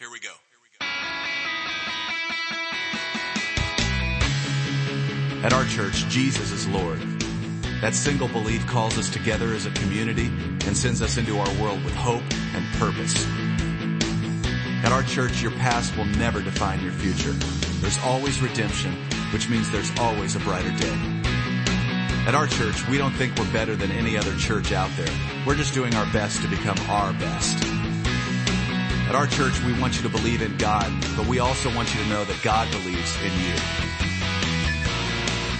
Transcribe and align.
Here 0.00 0.08
we 0.10 0.18
go. 0.18 0.32
At 5.44 5.52
our 5.52 5.66
church, 5.66 6.08
Jesus 6.08 6.52
is 6.52 6.66
Lord. 6.68 6.98
That 7.82 7.94
single 7.94 8.28
belief 8.28 8.66
calls 8.66 8.96
us 8.96 9.10
together 9.10 9.52
as 9.52 9.66
a 9.66 9.70
community 9.72 10.28
and 10.64 10.74
sends 10.74 11.02
us 11.02 11.18
into 11.18 11.38
our 11.38 11.62
world 11.62 11.84
with 11.84 11.94
hope 11.94 12.22
and 12.54 12.64
purpose. 12.78 13.26
At 14.82 14.90
our 14.90 15.02
church, 15.02 15.42
your 15.42 15.50
past 15.50 15.94
will 15.98 16.06
never 16.06 16.40
define 16.40 16.80
your 16.80 16.92
future. 16.92 17.32
There's 17.82 17.98
always 17.98 18.40
redemption, 18.40 18.94
which 19.34 19.50
means 19.50 19.70
there's 19.70 19.90
always 19.98 20.34
a 20.34 20.38
brighter 20.38 20.74
day. 20.78 21.22
At 22.26 22.34
our 22.34 22.46
church, 22.46 22.88
we 22.88 22.96
don't 22.96 23.12
think 23.12 23.36
we're 23.36 23.52
better 23.52 23.76
than 23.76 23.90
any 23.90 24.16
other 24.16 24.34
church 24.36 24.72
out 24.72 24.90
there. 24.96 25.44
We're 25.46 25.56
just 25.56 25.74
doing 25.74 25.94
our 25.94 26.10
best 26.10 26.40
to 26.40 26.48
become 26.48 26.78
our 26.88 27.12
best. 27.12 27.89
At 29.10 29.16
our 29.16 29.26
church, 29.26 29.60
we 29.64 29.72
want 29.80 29.96
you 29.96 30.02
to 30.02 30.08
believe 30.08 30.40
in 30.40 30.56
God, 30.56 30.88
but 31.16 31.26
we 31.26 31.40
also 31.40 31.68
want 31.74 31.92
you 31.92 32.00
to 32.00 32.08
know 32.08 32.24
that 32.24 32.40
God 32.44 32.70
believes 32.70 33.20
in 33.24 33.32
you. 33.42 33.54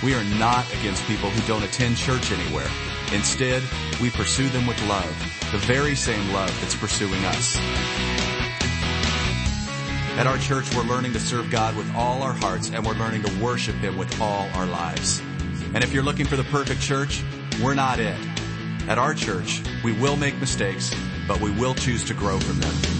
We 0.05 0.15
are 0.15 0.23
not 0.39 0.73
against 0.73 1.05
people 1.07 1.31
who 1.31 1.45
don't 1.49 1.65
attend 1.65 1.97
church 1.97 2.31
anywhere. 2.31 2.69
Instead, 3.13 3.65
we 4.01 4.09
pursue 4.11 4.49
them 4.51 4.69
with 4.69 4.81
love, 4.87 5.05
the 5.51 5.59
very 5.59 5.97
same 5.97 6.33
love 6.33 6.57
that's 6.61 6.77
pursuing 6.77 7.25
us. 7.25 7.57
At 10.17 10.29
our 10.29 10.39
church, 10.39 10.73
we're 10.77 10.85
learning 10.85 11.13
to 11.15 11.21
serve 11.21 11.51
God 11.51 11.77
with 11.77 11.93
all 11.97 12.23
our 12.23 12.35
hearts 12.35 12.71
and 12.71 12.87
we're 12.87 12.95
learning 12.95 13.25
to 13.25 13.43
worship 13.43 13.75
Him 13.75 13.99
with 13.99 14.21
all 14.21 14.49
our 14.55 14.67
lives. 14.67 15.21
And 15.75 15.83
if 15.83 15.93
you're 15.93 16.05
looking 16.05 16.27
for 16.27 16.37
the 16.37 16.45
perfect 16.45 16.83
church, 16.83 17.25
we're 17.61 17.75
not 17.75 17.99
it. 17.99 18.17
At 18.87 18.99
our 18.99 19.13
church, 19.13 19.61
we 19.83 19.91
will 19.95 20.15
make 20.15 20.39
mistakes, 20.39 20.95
but 21.27 21.41
we 21.41 21.51
will 21.51 21.75
choose 21.75 22.05
to 22.05 22.15
grow 22.15 22.39
from 22.39 22.61
them. 22.61 23.00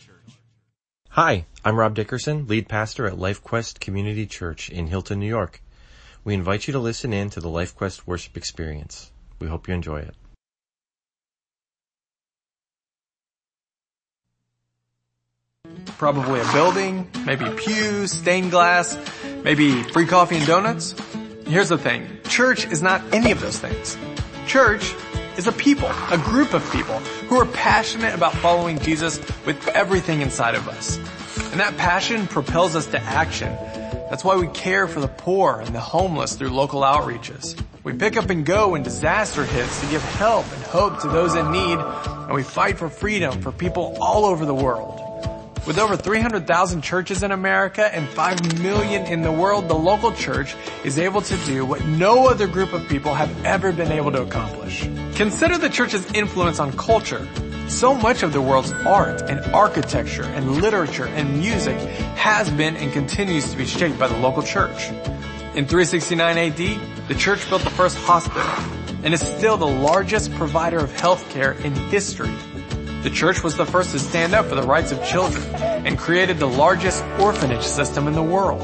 Hi, 1.15 1.45
I'm 1.65 1.75
Rob 1.75 1.93
Dickerson, 1.93 2.47
lead 2.47 2.69
pastor 2.69 3.05
at 3.05 3.15
LifeQuest 3.15 3.81
Community 3.81 4.25
Church 4.25 4.69
in 4.69 4.87
Hilton, 4.87 5.19
New 5.19 5.27
York. 5.27 5.61
We 6.23 6.33
invite 6.33 6.67
you 6.67 6.71
to 6.71 6.79
listen 6.79 7.11
in 7.11 7.29
to 7.31 7.41
the 7.41 7.49
LifeQuest 7.49 8.07
worship 8.07 8.37
experience. 8.37 9.11
We 9.37 9.47
hope 9.47 9.67
you 9.67 9.73
enjoy 9.73 9.97
it. 9.97 10.15
Probably 15.97 16.39
a 16.39 16.49
building, 16.53 17.09
maybe 17.25 17.43
pews, 17.57 18.13
stained 18.13 18.51
glass, 18.51 18.97
maybe 19.43 19.83
free 19.83 20.05
coffee 20.05 20.37
and 20.37 20.47
donuts. 20.47 20.95
Here's 21.45 21.67
the 21.67 21.77
thing. 21.77 22.07
Church 22.29 22.65
is 22.67 22.81
not 22.81 23.01
any 23.11 23.31
of 23.31 23.41
those 23.41 23.59
things. 23.59 23.97
Church 24.47 24.95
is 25.37 25.47
a 25.47 25.51
people, 25.51 25.89
a 26.11 26.17
group 26.17 26.53
of 26.53 26.69
people 26.71 26.99
who 27.27 27.37
are 27.37 27.45
passionate 27.45 28.13
about 28.13 28.33
following 28.35 28.79
Jesus 28.79 29.19
with 29.45 29.67
everything 29.69 30.21
inside 30.21 30.55
of 30.55 30.67
us. 30.67 30.97
And 31.51 31.59
that 31.59 31.77
passion 31.77 32.27
propels 32.27 32.75
us 32.75 32.87
to 32.87 33.01
action. 33.01 33.53
That's 34.09 34.23
why 34.23 34.35
we 34.35 34.47
care 34.47 34.87
for 34.87 34.99
the 34.99 35.07
poor 35.07 35.61
and 35.61 35.73
the 35.73 35.79
homeless 35.79 36.35
through 36.35 36.49
local 36.49 36.81
outreaches. 36.81 37.61
We 37.83 37.93
pick 37.93 38.17
up 38.17 38.29
and 38.29 38.45
go 38.45 38.69
when 38.69 38.83
disaster 38.83 39.43
hits 39.43 39.79
to 39.81 39.87
give 39.87 40.01
help 40.01 40.45
and 40.53 40.63
hope 40.63 40.99
to 41.01 41.07
those 41.07 41.35
in 41.35 41.51
need, 41.51 41.79
and 41.79 42.33
we 42.33 42.43
fight 42.43 42.77
for 42.77 42.89
freedom 42.89 43.41
for 43.41 43.51
people 43.51 43.97
all 43.99 44.25
over 44.25 44.45
the 44.45 44.53
world. 44.53 45.10
With 45.67 45.77
over 45.77 45.95
300,000 45.95 46.81
churches 46.81 47.21
in 47.21 47.31
America 47.31 47.83
and 47.93 48.09
5 48.09 48.61
million 48.63 49.05
in 49.05 49.21
the 49.21 49.31
world, 49.31 49.67
the 49.67 49.75
local 49.75 50.11
church 50.11 50.55
is 50.83 50.97
able 50.97 51.21
to 51.21 51.37
do 51.45 51.63
what 51.65 51.85
no 51.85 52.27
other 52.27 52.47
group 52.47 52.73
of 52.73 52.87
people 52.89 53.13
have 53.13 53.45
ever 53.45 53.71
been 53.71 53.91
able 53.91 54.11
to 54.11 54.23
accomplish. 54.23 54.89
Consider 55.15 55.59
the 55.59 55.69
church's 55.69 56.11
influence 56.13 56.59
on 56.59 56.75
culture. 56.75 57.27
So 57.67 57.93
much 57.93 58.23
of 58.23 58.33
the 58.33 58.41
world's 58.41 58.71
art 58.71 59.21
and 59.29 59.39
architecture 59.53 60.23
and 60.23 60.63
literature 60.63 61.05
and 61.05 61.39
music 61.39 61.77
has 62.17 62.49
been 62.49 62.75
and 62.75 62.91
continues 62.91 63.51
to 63.51 63.55
be 63.55 63.65
shaped 63.65 63.99
by 63.99 64.07
the 64.07 64.17
local 64.17 64.41
church. 64.41 64.89
In 65.53 65.67
369 65.67 66.37
AD, 66.39 67.07
the 67.07 67.15
church 67.15 67.47
built 67.49 67.61
the 67.61 67.69
first 67.69 67.99
hospital 67.99 68.41
and 69.03 69.13
is 69.13 69.21
still 69.21 69.57
the 69.57 69.67
largest 69.67 70.33
provider 70.33 70.79
of 70.79 70.91
healthcare 70.91 71.59
in 71.63 71.75
history. 71.75 72.33
The 73.03 73.09
church 73.09 73.43
was 73.43 73.57
the 73.57 73.65
first 73.65 73.93
to 73.93 73.99
stand 73.99 74.35
up 74.35 74.45
for 74.45 74.53
the 74.53 74.61
rights 74.61 74.91
of 74.91 75.03
children 75.03 75.43
and 75.55 75.97
created 75.97 76.37
the 76.37 76.47
largest 76.47 77.03
orphanage 77.19 77.63
system 77.63 78.07
in 78.07 78.13
the 78.13 78.21
world. 78.21 78.61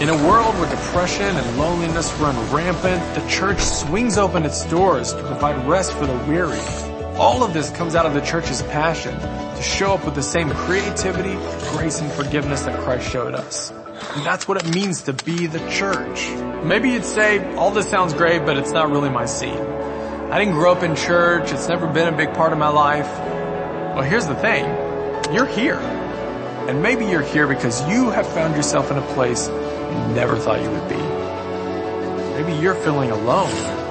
In 0.00 0.08
a 0.08 0.14
world 0.28 0.54
where 0.54 0.70
depression 0.70 1.36
and 1.36 1.58
loneliness 1.58 2.12
run 2.14 2.36
rampant, 2.52 3.02
the 3.16 3.28
church 3.28 3.58
swings 3.58 4.16
open 4.16 4.44
its 4.44 4.64
doors 4.66 5.12
to 5.12 5.20
provide 5.24 5.66
rest 5.66 5.92
for 5.94 6.06
the 6.06 6.16
weary. 6.28 6.60
All 7.16 7.42
of 7.42 7.52
this 7.52 7.70
comes 7.70 7.96
out 7.96 8.06
of 8.06 8.14
the 8.14 8.20
church's 8.20 8.62
passion 8.62 9.18
to 9.18 9.60
show 9.60 9.94
up 9.94 10.04
with 10.04 10.14
the 10.14 10.22
same 10.22 10.50
creativity, 10.50 11.34
grace, 11.72 12.00
and 12.00 12.12
forgiveness 12.12 12.62
that 12.62 12.78
Christ 12.80 13.10
showed 13.10 13.34
us. 13.34 13.72
And 14.14 14.24
that's 14.24 14.46
what 14.46 14.64
it 14.64 14.72
means 14.72 15.02
to 15.02 15.12
be 15.12 15.48
the 15.48 15.58
church. 15.68 16.30
Maybe 16.64 16.90
you'd 16.90 17.04
say, 17.04 17.54
all 17.56 17.72
this 17.72 17.90
sounds 17.90 18.14
great, 18.14 18.46
but 18.46 18.56
it's 18.56 18.70
not 18.70 18.88
really 18.88 19.10
my 19.10 19.26
scene. 19.26 19.58
I 19.58 20.38
didn't 20.38 20.54
grow 20.54 20.70
up 20.70 20.84
in 20.84 20.94
church. 20.94 21.52
It's 21.52 21.68
never 21.68 21.88
been 21.88 22.14
a 22.14 22.16
big 22.16 22.32
part 22.34 22.52
of 22.52 22.58
my 22.58 22.68
life. 22.68 23.29
Well, 24.00 24.08
here's 24.08 24.26
the 24.26 24.34
thing. 24.34 24.64
You're 25.30 25.44
here. 25.44 25.76
And 25.76 26.82
maybe 26.82 27.04
you're 27.04 27.20
here 27.20 27.46
because 27.46 27.86
you 27.86 28.08
have 28.08 28.26
found 28.26 28.56
yourself 28.56 28.90
in 28.90 28.96
a 28.96 29.02
place 29.12 29.46
you 29.46 30.14
never 30.14 30.36
thought 30.36 30.62
you 30.62 30.70
would 30.70 30.88
be. 30.88 30.96
Maybe 32.42 32.58
you're 32.62 32.76
feeling 32.76 33.10
alone, 33.10 33.50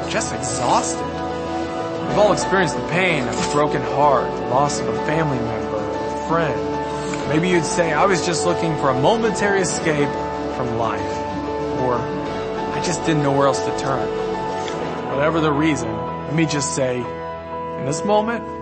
just 0.09 0.33
exhausted. 0.33 1.05
We've 2.07 2.17
all 2.17 2.33
experienced 2.33 2.75
the 2.75 2.87
pain 2.87 3.27
of 3.27 3.37
a 3.37 3.51
broken 3.51 3.83
heart, 3.83 4.25
the 4.35 4.47
loss 4.47 4.79
of 4.79 4.87
a 4.87 4.97
family 5.05 5.37
member, 5.37 5.77
a 5.77 6.27
friend. 6.27 7.29
Maybe 7.29 7.49
you'd 7.49 7.63
say, 7.63 7.93
I 7.93 8.07
was 8.07 8.25
just 8.25 8.47
looking 8.47 8.75
for 8.77 8.89
a 8.89 8.99
momentary 8.99 9.61
escape 9.61 10.09
from 10.57 10.75
life. 10.79 11.17
Or, 11.81 11.99
I 11.99 12.81
just 12.83 13.05
didn't 13.05 13.21
know 13.21 13.31
where 13.31 13.45
else 13.45 13.63
to 13.63 13.77
turn. 13.77 14.09
Whatever 15.13 15.39
the 15.39 15.51
reason, 15.51 15.95
let 15.95 16.33
me 16.33 16.47
just 16.47 16.73
say, 16.73 16.97
in 16.97 17.85
this 17.85 18.03
moment, 18.03 18.58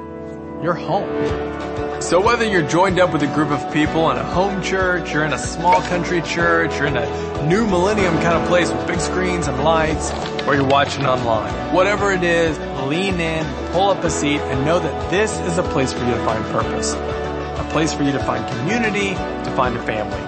you're 0.62 0.74
home. 0.74 2.02
So 2.02 2.22
whether 2.22 2.46
you're 2.46 2.68
joined 2.68 3.00
up 3.00 3.12
with 3.12 3.24
a 3.24 3.28
group 3.28 3.50
of 3.50 3.74
people 3.74 4.10
in 4.12 4.18
a 4.18 4.24
home 4.24 4.62
church, 4.62 5.14
you're 5.14 5.26
in 5.26 5.34
a 5.34 5.38
small 5.38 5.82
country 5.82 6.22
church, 6.22 6.76
you're 6.78 6.88
in 6.88 6.98
a 6.98 7.48
new 7.48 7.66
millennium 7.68 8.16
kind 8.22 8.42
of 8.42 8.48
place 8.48 8.72
with 8.72 8.86
big 8.88 9.00
screens 9.00 9.48
and 9.48 9.64
lights, 9.64 10.12
or 10.48 10.56
you're 10.56 10.68
watching 10.68 11.06
online, 11.06 11.74
whatever 11.74 12.12
it 12.12 12.24
is, 12.24 12.58
lean 12.88 13.20
in, 13.20 13.46
pull 13.72 13.90
up 13.90 14.04
a 14.04 14.10
seat, 14.10 14.40
and 14.40 14.66
know 14.66 14.80
that 14.80 15.12
this 15.12 15.40
is 15.42 15.58
a 15.58 15.64
place 15.64 15.94
for 15.94 16.06
you 16.06 16.12
to 16.12 16.26
find 16.26 16.44
purpose. 16.46 16.94
A 16.94 17.68
place 17.72 17.94
for 17.94 18.04
you 18.04 18.12
to 18.12 18.24
find 18.24 18.48
community, 18.58 19.10
to 19.10 19.54
find 19.56 19.76
a 19.76 19.84
family. 19.84 20.20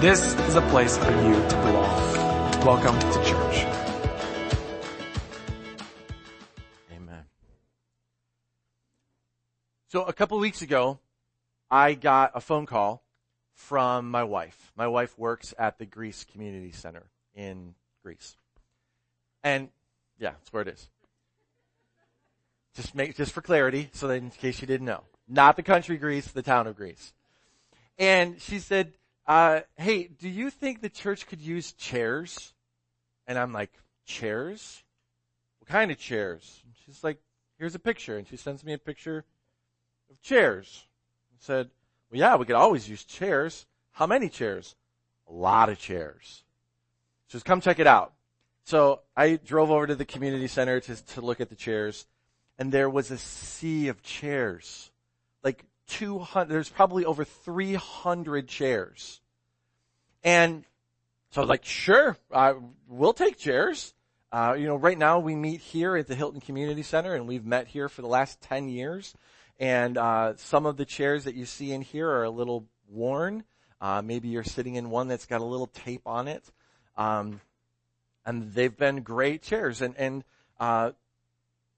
This 0.00 0.34
is 0.48 0.54
a 0.54 0.62
place 0.62 0.98
for 0.98 1.10
you 1.10 1.34
to 1.34 1.56
belong. 1.64 2.64
Welcome 2.64 2.98
to 2.98 3.24
So 9.90 10.04
a 10.04 10.12
couple 10.12 10.38
weeks 10.38 10.60
ago, 10.60 10.98
I 11.70 11.94
got 11.94 12.32
a 12.34 12.42
phone 12.42 12.66
call 12.66 13.02
from 13.54 14.10
my 14.10 14.22
wife. 14.22 14.70
My 14.76 14.86
wife 14.86 15.18
works 15.18 15.54
at 15.58 15.78
the 15.78 15.86
Greece 15.86 16.26
Community 16.30 16.72
Center 16.72 17.04
in 17.34 17.74
Greece. 18.02 18.36
And 19.42 19.70
yeah, 20.18 20.32
that's 20.32 20.52
where 20.52 20.60
it 20.60 20.68
is. 20.68 20.90
Just 22.74 22.94
make, 22.94 23.16
just 23.16 23.32
for 23.32 23.40
clarity, 23.40 23.88
so 23.94 24.08
that 24.08 24.16
in 24.16 24.28
case 24.28 24.60
you 24.60 24.66
didn't 24.66 24.86
know. 24.86 25.04
Not 25.26 25.56
the 25.56 25.62
country 25.62 25.96
Greece, 25.96 26.26
the 26.32 26.42
town 26.42 26.66
of 26.66 26.76
Greece. 26.76 27.14
And 27.98 28.38
she 28.42 28.58
said, 28.58 28.92
uh, 29.26 29.60
hey, 29.76 30.04
do 30.04 30.28
you 30.28 30.50
think 30.50 30.82
the 30.82 30.90
church 30.90 31.26
could 31.26 31.40
use 31.40 31.72
chairs? 31.72 32.52
And 33.26 33.38
I'm 33.38 33.54
like, 33.54 33.72
chairs? 34.04 34.82
What 35.60 35.70
kind 35.70 35.90
of 35.90 35.98
chairs? 35.98 36.60
And 36.66 36.74
she's 36.84 37.02
like, 37.02 37.22
here's 37.58 37.74
a 37.74 37.78
picture. 37.78 38.18
And 38.18 38.28
she 38.28 38.36
sends 38.36 38.62
me 38.62 38.74
a 38.74 38.78
picture 38.78 39.24
of 40.10 40.20
chairs. 40.22 40.84
Said, 41.38 41.70
well, 42.10 42.20
yeah, 42.20 42.36
we 42.36 42.44
could 42.44 42.56
always 42.56 42.88
use 42.88 43.04
chairs. 43.04 43.66
How 43.92 44.06
many 44.06 44.28
chairs? 44.28 44.74
A 45.28 45.32
lot 45.32 45.68
of 45.68 45.78
chairs. 45.78 46.44
Just 47.28 47.44
come 47.44 47.60
check 47.60 47.78
it 47.78 47.86
out. 47.86 48.12
So 48.64 49.00
I 49.16 49.36
drove 49.36 49.70
over 49.70 49.86
to 49.86 49.94
the 49.94 50.04
community 50.04 50.46
center 50.46 50.80
to, 50.80 51.06
to 51.14 51.20
look 51.20 51.40
at 51.40 51.48
the 51.48 51.54
chairs 51.54 52.06
and 52.58 52.72
there 52.72 52.90
was 52.90 53.10
a 53.10 53.18
sea 53.18 53.88
of 53.88 54.02
chairs. 54.02 54.90
Like 55.44 55.64
200, 55.88 56.52
there's 56.52 56.68
probably 56.68 57.04
over 57.04 57.24
300 57.24 58.48
chairs. 58.48 59.20
And 60.24 60.64
so 61.30 61.40
I 61.40 61.42
was 61.42 61.48
like, 61.48 61.64
sure, 61.64 62.16
uh, 62.32 62.54
we'll 62.88 63.12
take 63.12 63.38
chairs. 63.38 63.94
Uh, 64.32 64.56
you 64.58 64.66
know, 64.66 64.76
right 64.76 64.98
now 64.98 65.20
we 65.20 65.34
meet 65.34 65.60
here 65.60 65.96
at 65.96 66.06
the 66.06 66.14
Hilton 66.14 66.40
Community 66.40 66.82
Center 66.82 67.14
and 67.14 67.26
we've 67.26 67.46
met 67.46 67.68
here 67.68 67.88
for 67.88 68.02
the 68.02 68.08
last 68.08 68.40
10 68.42 68.68
years. 68.68 69.14
And, 69.58 69.98
uh, 69.98 70.36
some 70.36 70.66
of 70.66 70.76
the 70.76 70.84
chairs 70.84 71.24
that 71.24 71.34
you 71.34 71.44
see 71.44 71.72
in 71.72 71.82
here 71.82 72.08
are 72.08 72.24
a 72.24 72.30
little 72.30 72.66
worn. 72.88 73.44
Uh, 73.80 74.02
maybe 74.02 74.28
you're 74.28 74.44
sitting 74.44 74.74
in 74.74 74.90
one 74.90 75.08
that's 75.08 75.26
got 75.26 75.40
a 75.40 75.44
little 75.44 75.66
tape 75.66 76.02
on 76.06 76.28
it. 76.28 76.44
Um, 76.96 77.40
and 78.24 78.52
they've 78.52 78.76
been 78.76 79.02
great 79.02 79.42
chairs. 79.42 79.80
And, 79.82 79.96
and, 79.96 80.24
uh, 80.60 80.92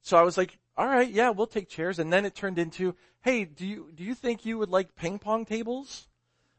so 0.02 0.16
I 0.16 0.22
was 0.22 0.36
like, 0.36 0.58
all 0.76 0.86
right, 0.86 1.10
yeah, 1.10 1.30
we'll 1.30 1.46
take 1.46 1.68
chairs. 1.68 1.98
And 1.98 2.12
then 2.12 2.24
it 2.24 2.34
turned 2.34 2.58
into, 2.58 2.94
hey, 3.22 3.44
do 3.44 3.66
you, 3.66 3.90
do 3.94 4.02
you 4.02 4.14
think 4.14 4.44
you 4.44 4.58
would 4.58 4.70
like 4.70 4.94
ping 4.96 5.18
pong 5.18 5.44
tables? 5.44 6.08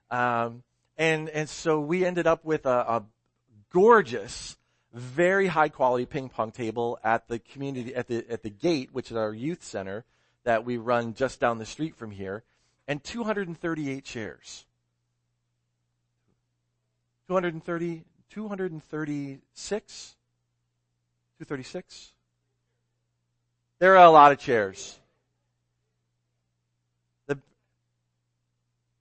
Um, 0.10 0.64
and, 0.98 1.30
and 1.30 1.50
so 1.50 1.80
we 1.80 2.06
ended 2.06 2.28
up 2.28 2.46
with 2.46 2.66
a, 2.66 2.70
a 2.70 3.04
gorgeous, 3.72 4.58
very 4.94 5.48
high 5.48 5.70
quality 5.70 6.06
ping 6.06 6.30
pong 6.30 6.52
table 6.52 7.00
at 7.04 7.28
the 7.28 7.40
community, 7.40 7.96
at 7.96 8.08
the, 8.08 8.26
at 8.30 8.44
the 8.44 8.50
gate, 8.50 8.90
which 8.92 9.10
is 9.10 9.18
our 9.18 9.34
youth 9.34 9.64
center 9.64 10.06
that 10.44 10.66
we 10.66 10.78
run 10.78 11.14
just 11.14 11.40
down 11.40 11.58
the 11.58 11.66
street 11.66 11.96
from 11.96 12.12
here, 12.12 12.44
and 12.88 13.04
238 13.04 14.04
chairs. 14.04 14.66
230, 17.28 18.04
236? 18.30 20.16
236? 21.40 22.14
There 23.80 23.98
are 23.98 24.06
a 24.06 24.12
lot 24.12 24.32
of 24.32 24.40
chairs. 24.40 25.00
The, 27.28 27.40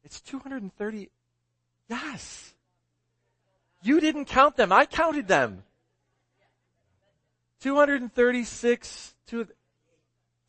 it's 0.05 0.21
230. 0.21 1.11
Yes. 1.89 2.55
You 3.83 4.01
didn't 4.01 4.27
count 4.27 4.57
them. 4.57 4.73
I 4.73 4.87
counted 4.87 5.27
them. 5.27 5.65
236, 7.61 9.15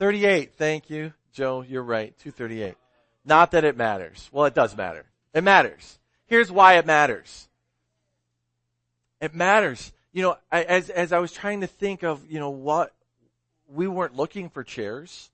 38. 0.01 0.53
Thank 0.56 0.89
you, 0.89 1.13
Joe. 1.31 1.62
You're 1.62 1.83
right. 1.83 2.18
238. 2.18 2.74
Not 3.24 3.51
that 3.51 3.63
it 3.63 3.77
matters. 3.77 4.31
Well, 4.31 4.45
it 4.45 4.56
does 4.56 4.75
matter. 4.75 5.06
It 5.31 5.44
matters. 5.44 6.00
Here's 6.25 6.51
why 6.51 6.80
it 6.80 6.88
matters. 6.88 7.48
It 9.21 9.36
matters. 9.36 9.94
You 10.12 10.24
know, 10.24 10.38
as, 10.51 10.89
as 10.89 11.13
I 11.13 11.19
was 11.19 11.31
trying 11.31 11.62
to 11.62 11.68
think 11.68 12.01
of, 12.01 12.25
you 12.27 12.39
know, 12.39 12.50
what, 12.50 12.95
we 13.68 13.88
weren't 13.88 14.15
looking 14.15 14.50
for 14.50 14.63
chairs. 14.63 15.30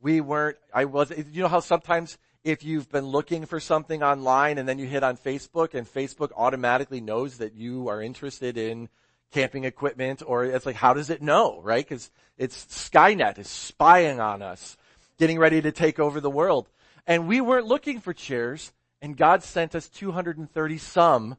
We 0.00 0.20
weren't, 0.20 0.56
I 0.74 0.86
was, 0.86 1.12
you 1.30 1.40
know 1.40 1.46
how 1.46 1.60
sometimes 1.60 2.18
if 2.42 2.64
you've 2.64 2.90
been 2.90 3.06
looking 3.06 3.46
for 3.46 3.60
something 3.60 4.02
online 4.02 4.58
and 4.58 4.68
then 4.68 4.80
you 4.80 4.86
hit 4.88 5.04
on 5.04 5.16
Facebook 5.16 5.74
and 5.74 5.86
Facebook 5.86 6.30
automatically 6.36 7.00
knows 7.00 7.38
that 7.38 7.54
you 7.54 7.86
are 7.86 8.02
interested 8.02 8.58
in 8.58 8.88
camping 9.32 9.64
equipment 9.64 10.22
or 10.24 10.44
it's 10.44 10.66
like, 10.66 10.76
how 10.76 10.94
does 10.94 11.10
it 11.10 11.22
know, 11.22 11.60
right? 11.62 11.86
Cause 11.86 12.10
it's 12.38 12.64
Skynet 12.66 13.38
is 13.38 13.48
spying 13.48 14.20
on 14.20 14.42
us, 14.42 14.76
getting 15.18 15.38
ready 15.38 15.60
to 15.62 15.72
take 15.72 15.98
over 15.98 16.20
the 16.20 16.30
world. 16.30 16.68
And 17.06 17.26
we 17.26 17.40
weren't 17.40 17.66
looking 17.66 18.00
for 18.00 18.12
chairs 18.12 18.72
and 19.00 19.16
God 19.16 19.42
sent 19.42 19.74
us 19.74 19.88
230 19.88 20.78
some 20.78 21.36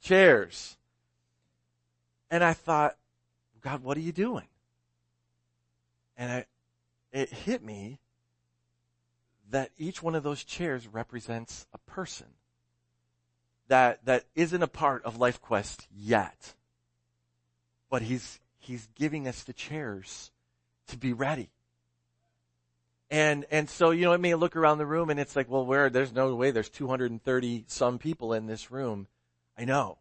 chairs. 0.00 0.78
And 2.30 2.42
I 2.42 2.54
thought, 2.54 2.96
God, 3.60 3.82
what 3.82 3.96
are 3.96 4.00
you 4.00 4.12
doing? 4.12 4.46
And 6.16 6.32
I, 6.32 6.44
it 7.12 7.30
hit 7.30 7.62
me 7.62 7.98
that 9.50 9.70
each 9.76 10.02
one 10.02 10.14
of 10.14 10.22
those 10.22 10.44
chairs 10.44 10.86
represents 10.86 11.66
a 11.72 11.78
person 11.78 12.26
that, 13.68 14.04
that 14.04 14.24
isn't 14.34 14.62
a 14.62 14.68
part 14.68 15.04
of 15.04 15.18
Life 15.18 15.40
Quest 15.40 15.86
yet. 15.94 16.54
But 17.90 18.02
he's, 18.02 18.40
he's 18.58 18.88
giving 18.94 19.28
us 19.28 19.42
the 19.42 19.52
chairs 19.52 20.30
to 20.86 20.96
be 20.96 21.12
ready. 21.12 21.50
And, 23.10 23.44
and 23.50 23.68
so, 23.68 23.90
you 23.90 24.04
know, 24.04 24.12
it 24.12 24.20
may 24.20 24.34
look 24.34 24.54
around 24.54 24.78
the 24.78 24.86
room 24.86 25.10
and 25.10 25.18
it's 25.18 25.34
like, 25.34 25.50
well, 25.50 25.66
where, 25.66 25.90
there's 25.90 26.12
no 26.12 26.34
way 26.34 26.52
there's 26.52 26.68
230 26.68 27.64
some 27.66 27.98
people 27.98 28.32
in 28.32 28.46
this 28.46 28.70
room. 28.70 29.08
I 29.58 29.64
know. 29.64 29.98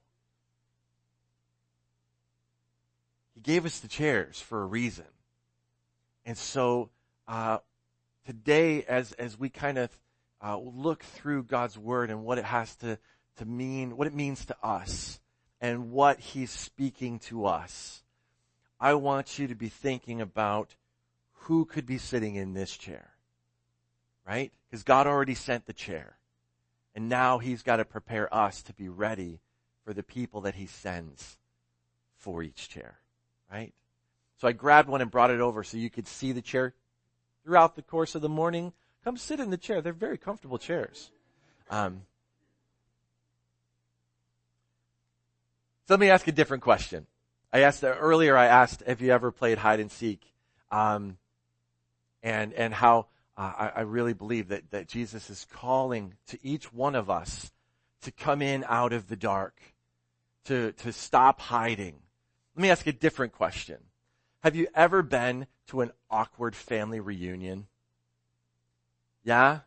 He 3.33 3.41
gave 3.41 3.65
us 3.65 3.80
the 3.80 3.88
chairs 3.88 4.39
for 4.39 4.62
a 4.62 4.65
reason. 4.65 5.06
And 6.25 6.38
so, 6.38 6.89
uh, 7.27 7.59
today, 8.25 8.83
as 8.83 9.13
as 9.13 9.39
we 9.39 9.50
kind 9.50 9.77
of 9.77 9.89
uh, 10.44 10.57
look 10.57 11.03
through 11.03 11.44
God's 11.44 11.77
word 11.77 12.12
and 12.12 12.24
what 12.24 12.38
it 12.38 12.45
has 12.45 12.75
to 12.77 13.00
to 13.38 13.45
mean, 13.45 13.97
what 13.97 14.07
it 14.07 14.13
means 14.13 14.45
to 14.45 14.56
us, 14.62 15.19
and 15.61 15.91
what 15.91 16.19
He's 16.19 16.51
speaking 16.51 17.19
to 17.19 17.45
us, 17.45 18.03
I 18.79 18.94
want 18.94 19.39
you 19.39 19.47
to 19.47 19.56
be 19.56 19.69
thinking 19.69 20.21
about 20.21 20.75
who 21.33 21.65
could 21.65 21.85
be 21.85 21.97
sitting 21.97 22.35
in 22.35 22.53
this 22.53 22.75
chair, 22.75 23.11
right? 24.27 24.51
Because 24.69 24.83
God 24.83 25.07
already 25.07 25.35
sent 25.35 25.65
the 25.65 25.73
chair, 25.73 26.17
and 26.95 27.09
now 27.09 27.39
He's 27.39 27.63
got 27.63 27.77
to 27.77 27.85
prepare 27.85 28.33
us 28.33 28.61
to 28.63 28.73
be 28.73 28.89
ready 28.89 29.39
for 29.83 29.94
the 29.94 30.03
people 30.03 30.41
that 30.41 30.56
He 30.56 30.65
sends 30.65 31.38
for 32.17 32.44
each 32.44 32.69
chair, 32.69 33.00
right? 33.51 33.73
So 34.38 34.47
I 34.47 34.53
grabbed 34.53 34.88
one 34.88 35.01
and 35.01 35.11
brought 35.11 35.31
it 35.31 35.41
over 35.41 35.63
so 35.63 35.77
you 35.77 35.89
could 35.89 36.07
see 36.07 36.31
the 36.31 36.41
chair 36.41 36.73
throughout 37.44 37.75
the 37.75 37.81
course 37.81 38.15
of 38.15 38.21
the 38.21 38.29
morning. 38.29 38.71
Come 39.03 39.17
sit 39.17 39.39
in 39.39 39.50
the 39.50 39.57
chair. 39.57 39.81
They're 39.81 39.94
very 39.94 40.17
comfortable 40.17 40.57
chairs. 40.57 41.11
Um, 41.69 42.03
so 45.89 45.95
let 45.95 46.01
me 46.01 46.12
ask 46.12 46.27
a 46.27 46.31
different 46.31 46.62
question. 46.62 47.07
I 47.51 47.62
asked 47.62 47.83
earlier. 47.83 48.38
I 48.38 48.45
asked 48.45 48.83
if 48.86 49.01
you 49.01 49.09
ever 49.09 49.31
played 49.31 49.57
hide 49.57 49.80
and 49.80 49.91
seek, 49.91 50.21
um, 50.69 51.18
and 52.21 52.53
and 52.53 52.75
how 52.75 53.07
uh, 53.36 53.53
I, 53.57 53.71
I 53.77 53.81
really 53.81 54.13
believe 54.13 54.50
that 54.50 54.69
that 54.69 54.88
Jesus 54.88 55.31
is 55.31 55.47
calling 55.52 56.13
to 56.28 56.37
each 56.44 56.71
one 56.71 56.94
of 56.94 57.09
us 57.09 57.52
to 58.04 58.11
come 58.11 58.44
in 58.44 58.63
out 58.68 58.94
of 58.94 59.07
the 59.07 59.16
dark, 59.16 59.59
to 60.45 60.73
to 60.73 60.94
stop 60.94 61.42
hiding. 61.42 61.95
Let 62.56 62.61
me 62.61 62.69
ask 62.69 62.85
a 62.85 62.94
different 62.94 63.33
question. 63.33 63.78
Have 64.44 64.56
you 64.56 64.68
ever 64.75 65.02
been 65.02 65.47
to 65.69 65.81
an 65.81 65.90
awkward 66.11 66.56
family 66.56 66.99
reunion? 66.99 67.66
Yeah? 69.23 69.61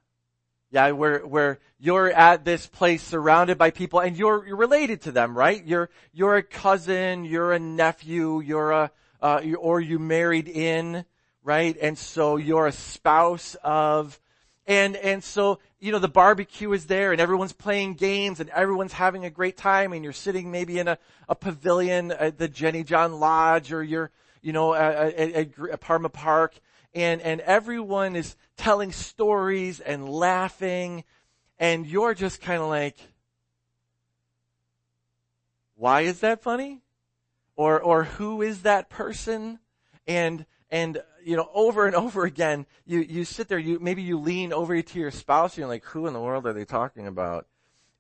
Yeah, 0.73 0.93
where, 0.93 1.19
where 1.19 1.59
you're 1.79 2.11
at 2.11 2.47
this 2.47 2.67
place 2.67 3.03
surrounded 3.03 3.59
by 3.59 3.71
people 3.71 4.01
and 4.01 4.17
you're, 4.17 4.47
you're 4.47 4.57
related 4.57 5.03
to 5.03 5.13
them, 5.13 5.37
right? 5.37 5.63
You're, 5.63 5.91
you're 6.15 6.37
a 6.37 6.43
cousin, 6.43 7.27
you're 7.27 7.53
a 7.53 7.59
nephew, 7.59 8.41
you're 8.41 8.71
a, 8.71 8.91
uh, 9.21 9.43
or 9.59 9.83
you 9.83 9.99
married 9.99 10.49
in, 10.49 11.05
right? 11.45 11.77
And 11.79 11.99
so 11.99 12.37
you're 12.37 12.67
a 12.67 12.73
spouse 12.73 13.55
of, 13.63 14.19
and, 14.67 14.97
and 14.97 15.23
so, 15.23 15.59
you 15.79 15.93
know, 15.93 15.99
the 15.99 16.09
barbecue 16.09 16.73
is 16.73 16.87
there 16.87 17.13
and 17.13 17.21
everyone's 17.21 17.53
playing 17.53 17.95
games 17.95 18.41
and 18.41 18.49
everyone's 18.49 18.95
having 18.95 19.27
a 19.27 19.31
great 19.31 19.59
time 19.59 19.93
and 19.93 20.03
you're 20.03 20.15
sitting 20.15 20.51
maybe 20.51 20.79
in 20.79 20.89
a, 20.89 20.97
a 21.29 21.35
pavilion 21.35 22.13
at 22.13 22.39
the 22.39 22.49
Jenny 22.49 22.83
John 22.83 23.21
Lodge 23.21 23.75
or 23.75 23.83
you're, 23.83 24.11
you 24.41 24.55
know, 24.55 24.73
at, 24.73 25.15
at, 25.15 25.59
at 25.59 25.81
Parma 25.83 26.09
Park, 26.09 26.59
and, 26.95 27.21
and 27.23 27.41
everyone 27.43 28.17
is 28.17 28.37
telling 28.57 28.93
stories 28.93 29.81
and 29.81 30.09
laughing, 30.09 31.05
and 31.59 31.87
you're 31.87 32.15
just 32.15 32.41
kind 32.41 32.61
of 32.61 32.69
like, 32.69 32.97
why 35.75 36.03
is 36.03 36.21
that 36.21 36.43
funny? 36.43 36.83
Or, 37.57 37.81
or 37.81 38.05
who 38.05 38.43
is 38.43 38.63
that 38.63 38.91
person? 38.91 39.59
And, 40.07 40.47
and, 40.71 41.03
you 41.25 41.37
know, 41.37 41.49
over 41.55 41.87
and 41.87 41.97
over 41.97 42.25
again, 42.25 42.67
you, 42.85 43.01
you 43.01 43.25
sit 43.25 43.49
there, 43.49 43.59
you, 43.59 43.79
maybe 43.81 44.03
you 44.03 44.19
lean 44.19 44.53
over 44.53 44.81
to 44.81 44.99
your 44.99 45.11
spouse 45.11 45.53
and 45.53 45.59
you're 45.59 45.69
like, 45.69 45.85
who 45.85 46.07
in 46.07 46.13
the 46.13 46.21
world 46.21 46.47
are 46.47 46.53
they 46.53 46.65
talking 46.65 47.07
about? 47.07 47.47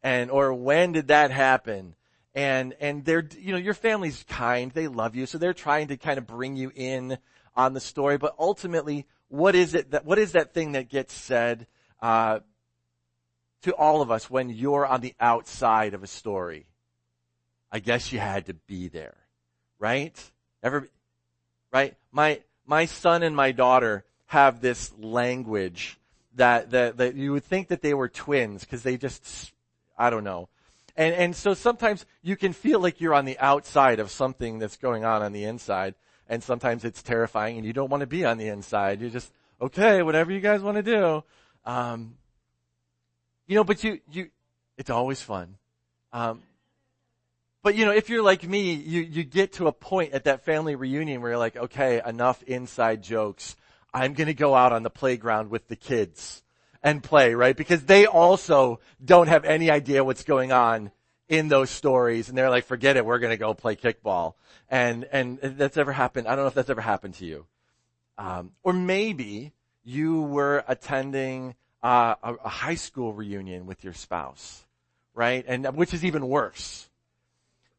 And, 0.02 0.30
or 0.30 0.52
when 0.52 0.92
did 0.92 1.08
that 1.08 1.30
happen? 1.30 1.94
and 2.34 2.74
and 2.80 3.04
they're 3.04 3.28
you 3.38 3.52
know 3.52 3.58
your 3.58 3.74
family's 3.74 4.24
kind 4.26 4.70
they 4.72 4.88
love 4.88 5.14
you 5.14 5.26
so 5.26 5.36
they're 5.36 5.52
trying 5.52 5.88
to 5.88 5.96
kind 5.96 6.16
of 6.16 6.26
bring 6.26 6.56
you 6.56 6.72
in 6.74 7.18
on 7.54 7.74
the 7.74 7.80
story 7.80 8.18
but 8.18 8.34
ultimately 8.38 9.06
what 9.28 9.54
is 9.54 9.74
it 9.74 9.90
that 9.90 10.04
what 10.04 10.18
is 10.18 10.32
that 10.32 10.52
thing 10.52 10.72
that 10.72 10.88
gets 10.88 11.14
said 11.14 11.66
uh, 12.00 12.40
to 13.62 13.74
all 13.74 14.02
of 14.02 14.10
us 14.10 14.28
when 14.28 14.50
you're 14.50 14.86
on 14.86 15.00
the 15.00 15.14
outside 15.20 15.94
of 15.94 16.02
a 16.02 16.06
story 16.06 16.66
i 17.70 17.78
guess 17.78 18.12
you 18.12 18.18
had 18.18 18.46
to 18.46 18.54
be 18.54 18.88
there 18.88 19.16
right 19.78 20.18
ever 20.62 20.88
right 21.72 21.94
my 22.10 22.40
my 22.66 22.84
son 22.86 23.22
and 23.22 23.34
my 23.36 23.52
daughter 23.52 24.04
have 24.26 24.60
this 24.60 24.90
language 24.98 25.98
that, 26.36 26.70
that, 26.70 26.96
that 26.96 27.14
you 27.14 27.32
would 27.32 27.44
think 27.44 27.68
that 27.68 27.82
they 27.82 27.94
were 27.94 28.08
twins 28.08 28.62
because 28.62 28.82
they 28.82 28.96
just, 28.96 29.52
I 29.98 30.10
don't 30.10 30.24
know. 30.24 30.48
And, 30.96 31.14
and 31.14 31.36
so 31.36 31.54
sometimes 31.54 32.06
you 32.22 32.36
can 32.36 32.52
feel 32.52 32.80
like 32.80 33.00
you're 33.00 33.14
on 33.14 33.24
the 33.24 33.38
outside 33.38 34.00
of 34.00 34.10
something 34.10 34.58
that's 34.58 34.76
going 34.76 35.04
on 35.04 35.22
on 35.22 35.32
the 35.32 35.44
inside. 35.44 35.94
And 36.32 36.42
sometimes 36.42 36.86
it's 36.86 37.02
terrifying 37.02 37.58
and 37.58 37.66
you 37.66 37.74
don't 37.74 37.90
want 37.90 38.00
to 38.00 38.06
be 38.06 38.24
on 38.24 38.38
the 38.38 38.48
inside. 38.48 39.02
You're 39.02 39.10
just, 39.10 39.30
okay, 39.60 40.00
whatever 40.00 40.32
you 40.32 40.40
guys 40.40 40.62
want 40.62 40.78
to 40.78 40.82
do. 40.82 41.22
Um, 41.66 42.14
you 43.46 43.54
know, 43.54 43.64
but 43.64 43.84
you, 43.84 44.00
you, 44.10 44.30
it's 44.78 44.88
always 44.88 45.20
fun. 45.20 45.56
Um, 46.10 46.42
but 47.62 47.74
you 47.74 47.84
know, 47.84 47.92
if 47.92 48.08
you're 48.08 48.22
like 48.22 48.48
me, 48.48 48.72
you, 48.72 49.02
you 49.02 49.24
get 49.24 49.52
to 49.54 49.66
a 49.66 49.72
point 49.72 50.14
at 50.14 50.24
that 50.24 50.46
family 50.46 50.74
reunion 50.74 51.20
where 51.20 51.32
you're 51.32 51.38
like, 51.38 51.58
okay, 51.58 52.00
enough 52.02 52.42
inside 52.44 53.02
jokes. 53.02 53.54
I'm 53.92 54.14
gonna 54.14 54.32
go 54.32 54.54
out 54.54 54.72
on 54.72 54.84
the 54.84 54.90
playground 54.90 55.50
with 55.50 55.68
the 55.68 55.76
kids 55.76 56.42
and 56.82 57.02
play, 57.02 57.34
right? 57.34 57.54
Because 57.54 57.84
they 57.84 58.06
also 58.06 58.80
don't 59.04 59.28
have 59.28 59.44
any 59.44 59.70
idea 59.70 60.02
what's 60.02 60.24
going 60.24 60.50
on 60.50 60.92
in 61.28 61.48
those 61.48 61.70
stories 61.70 62.28
and 62.28 62.36
they're 62.36 62.50
like, 62.50 62.64
forget 62.64 62.96
it, 62.96 63.04
we're 63.04 63.18
gonna 63.18 63.36
go 63.36 63.54
play 63.54 63.76
kickball. 63.76 64.34
And, 64.68 65.04
and 65.12 65.38
that's 65.38 65.76
ever 65.76 65.92
happened. 65.92 66.28
I 66.28 66.34
don't 66.34 66.44
know 66.44 66.48
if 66.48 66.54
that's 66.54 66.70
ever 66.70 66.80
happened 66.80 67.14
to 67.14 67.26
you. 67.26 67.46
Um, 68.18 68.52
or 68.62 68.72
maybe 68.72 69.52
you 69.84 70.22
were 70.22 70.64
attending 70.68 71.54
uh, 71.82 72.14
a, 72.22 72.34
a 72.34 72.48
high 72.48 72.76
school 72.76 73.12
reunion 73.12 73.66
with 73.66 73.82
your 73.84 73.92
spouse, 73.92 74.64
right? 75.14 75.44
And 75.46 75.66
which 75.76 75.94
is 75.94 76.04
even 76.04 76.28
worse 76.28 76.88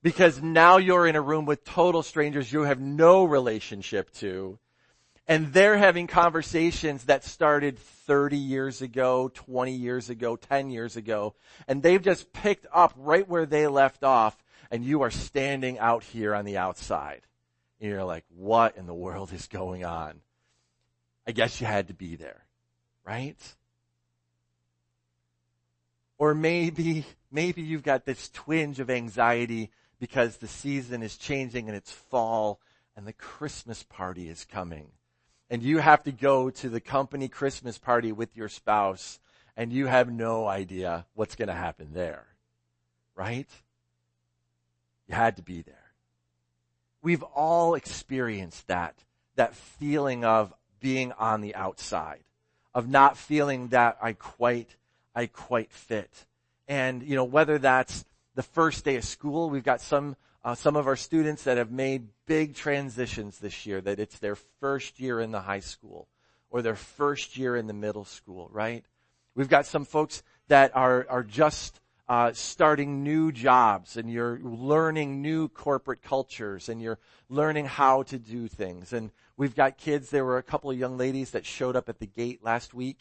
because 0.03 0.41
now 0.41 0.77
you're 0.77 1.07
in 1.07 1.15
a 1.15 1.21
room 1.21 1.45
with 1.45 1.63
total 1.63 2.03
strangers 2.03 2.51
you 2.51 2.63
have 2.63 2.79
no 2.79 3.23
relationship 3.23 4.13
to. 4.15 4.59
And 5.27 5.53
they're 5.53 5.77
having 5.77 6.07
conversations 6.07 7.05
that 7.05 7.23
started 7.23 7.79
30 7.79 8.37
years 8.37 8.81
ago, 8.81 9.31
20 9.33 9.71
years 9.71 10.09
ago, 10.09 10.35
10 10.35 10.69
years 10.69 10.97
ago, 10.97 11.33
and 11.67 11.81
they've 11.81 12.01
just 12.01 12.33
picked 12.33 12.67
up 12.73 12.93
right 12.97 13.27
where 13.27 13.45
they 13.45 13.67
left 13.67 14.03
off, 14.03 14.35
and 14.69 14.83
you 14.83 15.03
are 15.03 15.11
standing 15.11 15.79
out 15.79 16.03
here 16.03 16.35
on 16.35 16.43
the 16.43 16.57
outside. 16.57 17.21
And 17.79 17.89
you're 17.89 18.03
like, 18.03 18.25
what 18.35 18.75
in 18.75 18.85
the 18.85 18.93
world 18.93 19.31
is 19.31 19.47
going 19.47 19.85
on? 19.85 20.19
I 21.25 21.31
guess 21.31 21.61
you 21.61 21.67
had 21.67 21.87
to 21.87 21.93
be 21.93 22.17
there, 22.17 22.43
right? 23.05 23.37
Or 26.17 26.33
maybe, 26.33 27.05
maybe 27.31 27.61
you've 27.61 27.83
got 27.83 28.05
this 28.05 28.29
twinge 28.29 28.81
of 28.81 28.89
anxiety 28.89 29.71
because 29.99 30.37
the 30.37 30.47
season 30.49 31.01
is 31.01 31.17
changing 31.17 31.69
and 31.69 31.77
it's 31.77 31.91
fall 31.91 32.59
and 32.95 33.07
the 33.07 33.13
Christmas 33.13 33.83
party 33.83 34.27
is 34.27 34.43
coming. 34.43 34.89
And 35.49 35.61
you 35.61 35.77
have 35.79 36.03
to 36.03 36.11
go 36.11 36.49
to 36.49 36.69
the 36.69 36.79
company 36.79 37.27
Christmas 37.27 37.77
party 37.77 38.11
with 38.11 38.35
your 38.35 38.49
spouse 38.49 39.19
and 39.55 39.71
you 39.71 39.85
have 39.87 40.11
no 40.11 40.47
idea 40.47 41.05
what's 41.13 41.35
going 41.35 41.47
to 41.47 41.53
happen 41.53 41.89
there. 41.93 42.25
Right? 43.15 43.49
You 45.07 45.15
had 45.15 45.35
to 45.37 45.43
be 45.43 45.61
there. 45.61 45.75
We've 47.01 47.23
all 47.23 47.75
experienced 47.75 48.67
that, 48.67 48.95
that 49.35 49.55
feeling 49.55 50.25
of 50.25 50.53
being 50.79 51.11
on 51.13 51.41
the 51.41 51.53
outside, 51.55 52.23
of 52.73 52.89
not 52.89 53.17
feeling 53.17 53.67
that 53.69 53.97
I 54.01 54.13
quite, 54.13 54.75
I 55.13 55.27
quite 55.27 55.71
fit. 55.71 56.25
And, 56.67 57.03
you 57.03 57.15
know, 57.15 57.25
whether 57.25 57.59
that's 57.59 58.05
the 58.35 58.43
first 58.43 58.85
day 58.85 58.95
of 58.95 59.03
school. 59.03 59.49
We've 59.49 59.63
got 59.63 59.81
some, 59.81 60.15
uh, 60.43 60.55
some 60.55 60.75
of 60.75 60.87
our 60.87 60.95
students 60.95 61.43
that 61.43 61.57
have 61.57 61.71
made 61.71 62.09
big 62.25 62.55
transitions 62.55 63.39
this 63.39 63.65
year, 63.65 63.79
that 63.81 63.99
it's 63.99 64.19
their 64.19 64.35
first 64.59 64.99
year 64.99 65.19
in 65.19 65.31
the 65.31 65.41
high 65.41 65.59
school 65.59 66.07
or 66.49 66.61
their 66.61 66.75
first 66.75 67.37
year 67.37 67.55
in 67.55 67.67
the 67.67 67.73
middle 67.73 68.05
school, 68.05 68.49
right? 68.51 68.85
We've 69.35 69.49
got 69.49 69.65
some 69.65 69.85
folks 69.85 70.21
that 70.49 70.75
are, 70.75 71.07
are 71.09 71.23
just, 71.23 71.79
uh, 72.09 72.33
starting 72.33 73.03
new 73.03 73.31
jobs 73.31 73.95
and 73.95 74.11
you're 74.11 74.39
learning 74.43 75.21
new 75.21 75.47
corporate 75.47 76.01
cultures 76.01 76.67
and 76.67 76.81
you're 76.81 76.99
learning 77.29 77.65
how 77.65 78.03
to 78.03 78.19
do 78.19 78.47
things. 78.47 78.91
And 78.91 79.11
we've 79.37 79.55
got 79.55 79.77
kids, 79.77 80.09
there 80.09 80.25
were 80.25 80.37
a 80.37 80.43
couple 80.43 80.69
of 80.69 80.77
young 80.77 80.97
ladies 80.97 81.31
that 81.31 81.45
showed 81.45 81.75
up 81.75 81.87
at 81.87 81.99
the 81.99 82.05
gate 82.05 82.43
last 82.43 82.73
week 82.73 82.97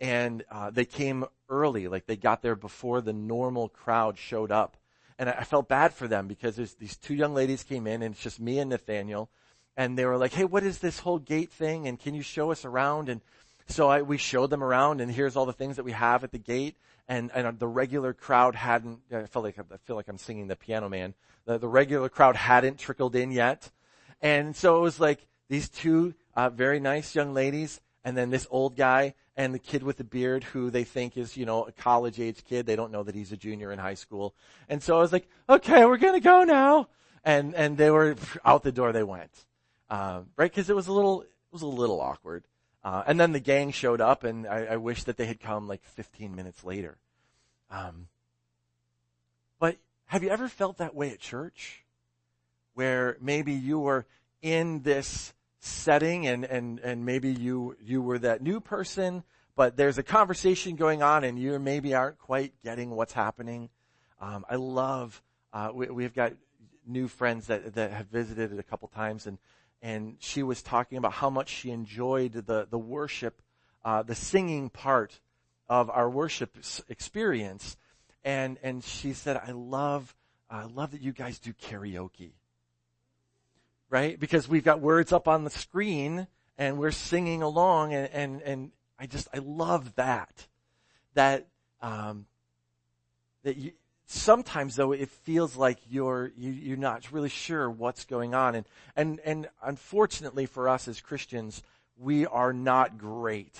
and 0.00 0.44
uh, 0.50 0.70
they 0.70 0.84
came 0.84 1.24
early, 1.48 1.88
like 1.88 2.06
they 2.06 2.16
got 2.16 2.40
there 2.40 2.56
before 2.56 3.00
the 3.00 3.12
normal 3.12 3.68
crowd 3.68 4.16
showed 4.18 4.50
up. 4.50 4.76
And 5.18 5.28
I, 5.28 5.42
felt 5.42 5.68
bad 5.68 5.92
for 5.92 6.06
them 6.06 6.28
because 6.28 6.56
there's 6.56 6.74
these 6.74 6.96
two 6.96 7.14
young 7.14 7.34
ladies 7.34 7.64
came 7.64 7.86
in, 7.86 8.02
and 8.02 8.14
it's 8.14 8.22
just 8.22 8.38
me 8.38 8.60
and 8.60 8.70
Nathaniel, 8.70 9.28
and 9.76 9.98
they 9.98 10.04
were 10.04 10.16
like, 10.16 10.32
"Hey, 10.32 10.44
what 10.44 10.62
is 10.62 10.78
this 10.78 11.00
whole 11.00 11.18
gate 11.18 11.50
thing? 11.50 11.88
And 11.88 11.98
can 11.98 12.14
you 12.14 12.22
show 12.22 12.52
us 12.52 12.64
around?" 12.64 13.08
And 13.08 13.20
so 13.66 13.88
I, 13.88 14.02
we 14.02 14.16
showed 14.16 14.50
them 14.50 14.62
around, 14.62 15.00
and 15.00 15.10
here's 15.10 15.34
all 15.34 15.46
the 15.46 15.52
things 15.52 15.76
that 15.76 15.84
we 15.84 15.92
have 15.92 16.22
at 16.22 16.30
the 16.30 16.38
gate. 16.38 16.76
And, 17.08 17.30
and 17.34 17.58
the 17.58 17.66
regular 17.66 18.12
crowd 18.12 18.54
hadn't. 18.54 19.00
I 19.10 19.24
felt 19.26 19.44
like 19.44 19.58
I 19.58 19.76
feel 19.84 19.96
like 19.96 20.08
I'm 20.08 20.18
singing 20.18 20.46
the 20.46 20.56
Piano 20.56 20.88
Man. 20.88 21.14
The, 21.46 21.58
the 21.58 21.68
regular 21.68 22.08
crowd 22.08 22.36
hadn't 22.36 22.78
trickled 22.78 23.16
in 23.16 23.32
yet, 23.32 23.70
and 24.20 24.54
so 24.54 24.76
it 24.76 24.80
was 24.80 25.00
like 25.00 25.26
these 25.48 25.68
two 25.68 26.14
uh, 26.36 26.50
very 26.50 26.78
nice 26.78 27.14
young 27.14 27.34
ladies, 27.34 27.80
and 28.04 28.16
then 28.16 28.30
this 28.30 28.46
old 28.50 28.76
guy, 28.76 29.14
and 29.38 29.54
the 29.54 29.58
kid 29.60 29.84
with 29.84 29.96
the 29.96 30.04
beard 30.04 30.42
who 30.42 30.68
they 30.68 30.82
think 30.82 31.16
is, 31.16 31.36
you 31.36 31.46
know, 31.46 31.62
a 31.62 31.70
college 31.70 32.18
age 32.18 32.44
kid. 32.44 32.66
They 32.66 32.74
don't 32.74 32.90
know 32.90 33.04
that 33.04 33.14
he's 33.14 33.30
a 33.30 33.36
junior 33.36 33.70
in 33.70 33.78
high 33.78 33.94
school. 33.94 34.34
And 34.68 34.82
so 34.82 34.96
I 34.96 35.00
was 35.00 35.12
like, 35.12 35.28
okay, 35.48 35.86
we're 35.86 35.96
going 35.96 36.14
to 36.14 36.20
go 36.20 36.42
now. 36.42 36.88
And, 37.24 37.54
and 37.54 37.78
they 37.78 37.88
were 37.88 38.16
out 38.44 38.64
the 38.64 38.72
door 38.72 38.92
they 38.92 39.04
went. 39.04 39.30
Um, 39.90 40.26
right? 40.36 40.52
Cause 40.52 40.68
it 40.68 40.74
was 40.74 40.88
a 40.88 40.92
little, 40.92 41.22
it 41.22 41.30
was 41.52 41.62
a 41.62 41.68
little 41.68 42.00
awkward. 42.00 42.44
Uh, 42.82 43.04
and 43.06 43.18
then 43.18 43.30
the 43.30 43.38
gang 43.38 43.70
showed 43.70 44.00
up 44.00 44.24
and 44.24 44.44
I, 44.44 44.64
I 44.64 44.76
wish 44.76 45.04
that 45.04 45.16
they 45.16 45.26
had 45.26 45.38
come 45.38 45.68
like 45.68 45.84
15 45.84 46.34
minutes 46.34 46.64
later. 46.64 46.98
Um, 47.70 48.08
but 49.60 49.76
have 50.06 50.24
you 50.24 50.30
ever 50.30 50.48
felt 50.48 50.78
that 50.78 50.96
way 50.96 51.10
at 51.10 51.20
church? 51.20 51.84
Where 52.74 53.16
maybe 53.20 53.52
you 53.52 53.78
were 53.78 54.04
in 54.42 54.82
this 54.82 55.32
setting 55.68 56.26
and, 56.26 56.44
and, 56.44 56.80
and 56.80 57.04
maybe 57.04 57.32
you, 57.32 57.76
you 57.82 58.02
were 58.02 58.18
that 58.18 58.42
new 58.42 58.60
person, 58.60 59.22
but 59.56 59.76
there's 59.76 59.98
a 59.98 60.02
conversation 60.02 60.76
going 60.76 61.02
on 61.02 61.24
and 61.24 61.38
you 61.38 61.58
maybe 61.58 61.94
aren't 61.94 62.18
quite 62.18 62.52
getting 62.62 62.90
what's 62.90 63.12
happening. 63.12 63.68
Um, 64.20 64.44
I 64.48 64.56
love, 64.56 65.22
uh, 65.52 65.70
we, 65.72 65.86
we've 65.88 66.14
got 66.14 66.32
new 66.86 67.08
friends 67.08 67.46
that, 67.48 67.74
that 67.74 67.92
have 67.92 68.06
visited 68.06 68.52
it 68.52 68.58
a 68.58 68.62
couple 68.62 68.88
times 68.88 69.26
and, 69.26 69.38
and 69.82 70.16
she 70.18 70.42
was 70.42 70.62
talking 70.62 70.98
about 70.98 71.12
how 71.12 71.30
much 71.30 71.48
she 71.48 71.70
enjoyed 71.70 72.32
the, 72.32 72.66
the 72.68 72.78
worship, 72.78 73.40
uh, 73.84 74.02
the 74.02 74.14
singing 74.14 74.70
part 74.70 75.20
of 75.68 75.90
our 75.90 76.08
worship 76.10 76.56
experience. 76.88 77.76
And, 78.24 78.58
and 78.62 78.82
she 78.82 79.12
said, 79.12 79.40
I 79.46 79.52
love, 79.52 80.14
I 80.50 80.64
love 80.64 80.90
that 80.92 81.00
you 81.00 81.12
guys 81.12 81.38
do 81.38 81.52
karaoke 81.52 82.32
right? 83.90 84.18
Because 84.18 84.48
we've 84.48 84.64
got 84.64 84.80
words 84.80 85.12
up 85.12 85.28
on 85.28 85.44
the 85.44 85.50
screen 85.50 86.26
and 86.56 86.78
we're 86.78 86.90
singing 86.90 87.42
along 87.42 87.94
and, 87.94 88.08
and, 88.12 88.42
and 88.42 88.70
I 88.98 89.06
just, 89.06 89.28
I 89.32 89.38
love 89.38 89.94
that. 89.94 90.46
That, 91.14 91.46
um, 91.80 92.26
that 93.42 93.56
you, 93.56 93.72
sometimes 94.06 94.76
though 94.76 94.92
it 94.92 95.08
feels 95.08 95.56
like 95.56 95.78
you're, 95.88 96.32
you, 96.36 96.50
you're 96.50 96.76
not 96.76 97.10
really 97.12 97.28
sure 97.28 97.70
what's 97.70 98.04
going 98.04 98.34
on. 98.34 98.54
And, 98.54 98.66
and, 98.96 99.20
and 99.24 99.48
unfortunately 99.62 100.46
for 100.46 100.68
us 100.68 100.88
as 100.88 101.00
Christians, 101.00 101.62
we 101.96 102.26
are 102.26 102.52
not 102.52 102.98
great 102.98 103.58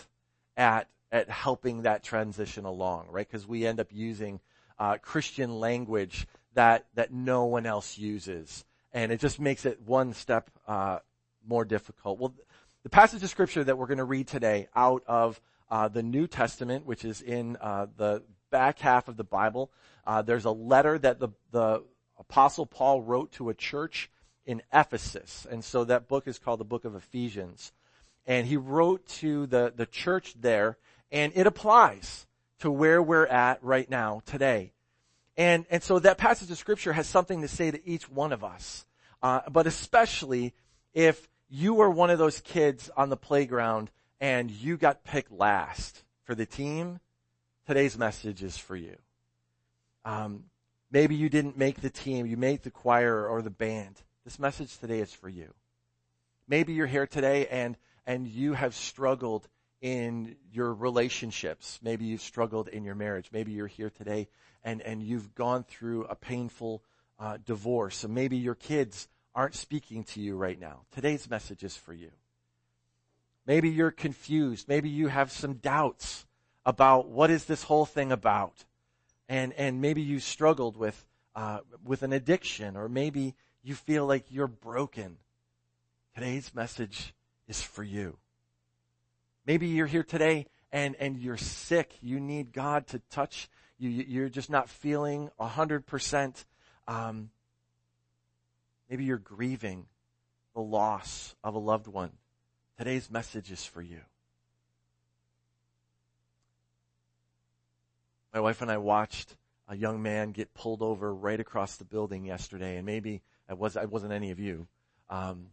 at, 0.57 0.89
at 1.11 1.31
helping 1.31 1.83
that 1.83 2.03
transition 2.03 2.65
along, 2.65 3.07
right? 3.11 3.27
Because 3.27 3.47
we 3.47 3.67
end 3.67 3.81
up 3.81 3.89
using, 3.91 4.41
uh, 4.79 4.97
Christian 4.99 5.59
language 5.59 6.27
that, 6.55 6.87
that 6.95 7.13
no 7.13 7.47
one 7.47 7.67
else 7.67 7.99
uses 7.99 8.65
and 8.99 9.13
it 9.13 9.21
just 9.21 9.39
makes 9.39 9.65
it 9.65 9.81
one 9.87 10.13
step 10.13 10.51
uh, 10.67 10.99
more 11.47 11.65
difficult. 11.65 12.19
Well, 12.19 12.35
the 12.83 12.89
passage 12.89 13.23
of 13.23 13.31
scripture 13.31 13.63
that 13.63 13.79
we're 13.79 13.87
going 13.87 13.99
to 13.99 14.05
read 14.05 14.27
today 14.27 14.67
out 14.75 15.05
of 15.07 15.41
uh, 15.71 15.87
the 15.87 16.03
New 16.03 16.27
Testament, 16.27 16.85
which 16.85 17.05
is 17.05 17.23
in 17.23 17.57
uh, 17.61 17.87
the 17.97 18.25
back 18.51 18.81
half 18.81 19.07
of 19.07 19.17
the 19.17 19.23
Bible, 19.23 19.71
uh, 20.05 20.23
there's 20.23 20.47
a 20.47 20.51
letter 20.51 20.99
that 20.99 21.21
the 21.21 21.29
the 21.53 21.85
apostle 22.19 22.67
Paul 22.67 23.01
wrote 23.03 23.31
to 23.33 23.51
a 23.51 23.55
church 23.55 24.11
in 24.45 24.63
Ephesus, 24.73 25.47
and 25.49 25.63
so 25.65 25.85
that 25.85 26.09
book 26.09 26.27
is 26.27 26.41
called 26.41 26.59
the 26.59 26.65
Book 26.65 26.85
of 26.85 26.97
Ephesians, 26.97 27.73
and 28.27 28.49
he 28.49 28.57
wrote 28.57 29.07
to 29.21 29.47
the 29.47 29.73
the 29.77 29.87
church 29.87 30.35
there, 30.41 30.77
and 31.13 31.33
it 31.37 31.47
applies 31.47 32.27
to 32.59 32.69
where 32.69 33.01
we're 33.01 33.27
at 33.27 33.63
right 33.63 33.89
now 33.89 34.23
today. 34.27 34.73
And, 35.37 35.67
and 35.71 35.85
so 35.85 36.01
that 36.01 36.19
passage 36.19 36.51
of 36.51 36.59
scripture 36.59 36.93
has 36.93 37.07
something 37.07 37.43
to 37.43 37.49
say 37.49 37.71
to 37.71 37.89
each 37.89 38.11
one 38.11 38.33
of 38.33 38.43
us. 38.43 38.85
Uh, 39.23 39.41
but 39.51 39.67
especially 39.67 40.55
if 40.95 41.29
you 41.49 41.75
were 41.75 41.91
one 41.91 42.11
of 42.11 42.19
those 42.19 42.41
kids 42.41 42.91
on 42.97 43.09
the 43.09 43.17
playground 43.17 43.91
and 44.21 44.51
you 44.51 44.77
got 44.77 45.05
picked 45.05 45.33
last 45.33 46.05
for 46.25 46.35
the 46.35 46.47
team, 46.47 47.01
today's 47.67 47.99
message 47.99 48.43
is 48.43 48.57
for 48.57 48.77
you. 48.77 48.97
Um, 50.05 50.45
maybe 50.91 51.15
you 51.15 51.29
didn't 51.29 51.59
make 51.59 51.81
the 51.81 51.91
team, 51.91 52.27
you 52.27 52.37
made 52.37 52.63
the 52.63 52.71
choir 52.71 53.27
or 53.27 53.43
the 53.43 53.51
band. 53.51 53.97
This 54.25 54.39
message 54.39 54.79
today 54.79 55.01
is 55.01 55.13
for 55.13 55.29
you. 55.29 55.53
Maybe 56.47 56.73
you're 56.73 56.87
here 56.87 57.07
today 57.07 57.47
and, 57.47 57.77
and 58.07 58.27
you 58.27 58.55
have 58.55 58.75
struggled 58.75 59.49
in 59.81 60.37
your 60.53 60.73
relationships. 60.73 61.79
Maybe 61.83 62.07
you've 62.07 62.23
struggled 62.23 62.69
in 62.69 62.85
your 62.85 62.95
marriage. 62.95 63.31
Maybe 63.33 63.53
you're 63.53 63.67
here 63.67 63.91
today 63.91 64.29
and, 64.65 64.81
and 64.83 65.03
you've 65.03 65.35
gone 65.35 65.65
through 65.65 66.05
a 66.05 66.15
painful 66.15 66.83
uh, 67.19 67.39
divorce. 67.45 67.97
So 67.99 68.09
maybe 68.09 68.37
your 68.37 68.55
kids 68.55 69.09
aren't 69.35 69.55
speaking 69.55 70.05
to 70.05 70.21
you 70.21 70.37
right 70.37 70.59
now. 70.59 70.81
Today's 70.93 71.29
message 71.29 71.63
is 71.63 71.77
for 71.77 71.93
you. 71.93 72.11
Maybe 73.47 73.71
you're 73.71 73.91
confused. 73.91 74.69
Maybe 74.69 74.89
you 74.89 75.09
have 75.09 75.33
some 75.33 75.55
doubts 75.55 76.27
about 76.67 77.09
what 77.09 77.31
is 77.31 77.45
this 77.45 77.63
whole 77.63 77.87
thing 77.87 78.13
about. 78.13 78.65
And, 79.29 79.53
and 79.55 79.81
maybe 79.81 80.03
you 80.03 80.21
struggled 80.21 80.77
with, 80.77 81.07
uh, 81.35 81.61
with 81.85 82.03
an 82.03 82.13
addiction 82.13 82.77
or 82.77 82.89
maybe 82.89 83.35
you 83.63 83.75
feel 83.75 84.07
like 84.07 84.27
you're 84.31 84.47
broken. 84.47 85.17
Today's 86.15 86.55
message 86.55 87.15
is 87.47 87.63
for 87.63 87.83
you. 87.83 88.19
Maybe 89.47 89.69
you're 89.69 89.87
here 89.87 90.03
today 90.03 90.47
and, 90.73 90.95
and 90.97 91.17
you're 91.17 91.37
sick. 91.39 91.95
You 92.03 92.21
need 92.21 92.53
God 92.53 92.87
to 92.89 93.01
touch 93.11 93.49
you. 93.79 93.89
You're 93.89 94.29
just 94.29 94.51
not 94.51 94.69
feeling 94.69 95.31
a 95.39 95.47
hundred 95.47 95.87
percent. 95.87 96.45
Um, 96.89 97.29
maybe 98.89 99.05
you're 99.05 99.19
grieving 99.19 99.87
the 100.55 100.63
loss 100.63 101.37
of 101.45 101.55
a 101.55 101.59
loved 101.59 101.87
one. 101.87 102.11
Today's 102.79 103.11
message 103.11 103.53
is 103.53 103.65
for 103.65 103.83
you. 103.83 104.01
My 108.33 108.41
wife 108.41 108.63
and 108.63 108.71
I 108.71 108.79
watched 108.79 109.37
a 109.69 109.77
young 109.77 110.03
man 110.03 110.33
get 110.33 110.55
pulled 110.55 110.81
over 110.81 111.15
right 111.15 111.39
across 111.39 111.77
the 111.77 111.85
building 111.85 112.25
yesterday, 112.25 112.77
and 112.77 112.87
maybe 112.87 113.21
I 113.49 113.55
was 113.55 113.77
I 113.77 113.85
wasn't 113.85 114.13
any 114.13 114.31
of 114.31 114.41
you. 114.41 114.67
Um, 115.11 115.49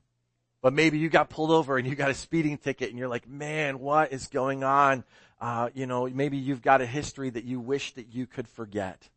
but 0.62 0.74
maybe 0.74 0.98
you 0.98 1.10
got 1.10 1.30
pulled 1.30 1.52
over 1.52 1.78
and 1.78 1.88
you 1.88 1.96
got 1.96 2.10
a 2.10 2.14
speeding 2.14 2.58
ticket 2.58 2.90
and 2.90 2.98
you're 2.98 3.08
like, 3.08 3.28
man, 3.28 3.80
what 3.80 4.12
is 4.12 4.28
going 4.28 4.64
on? 4.64 5.04
Uh, 5.40 5.70
you 5.74 5.86
know, 5.86 6.08
maybe 6.08 6.38
you've 6.38 6.62
got 6.62 6.82
a 6.82 6.86
history 6.86 7.30
that 7.30 7.44
you 7.44 7.60
wish 7.60 7.94
that 7.94 8.14
you 8.14 8.26
could 8.26 8.48
forget. 8.48 9.10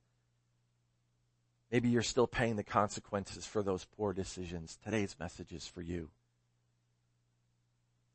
Maybe 1.71 1.89
you're 1.89 2.03
still 2.03 2.27
paying 2.27 2.57
the 2.57 2.63
consequences 2.63 3.45
for 3.45 3.63
those 3.63 3.85
poor 3.85 4.13
decisions. 4.13 4.79
Today's 4.83 5.17
message 5.21 5.53
is 5.53 5.67
for 5.67 5.83
you. 5.83 6.09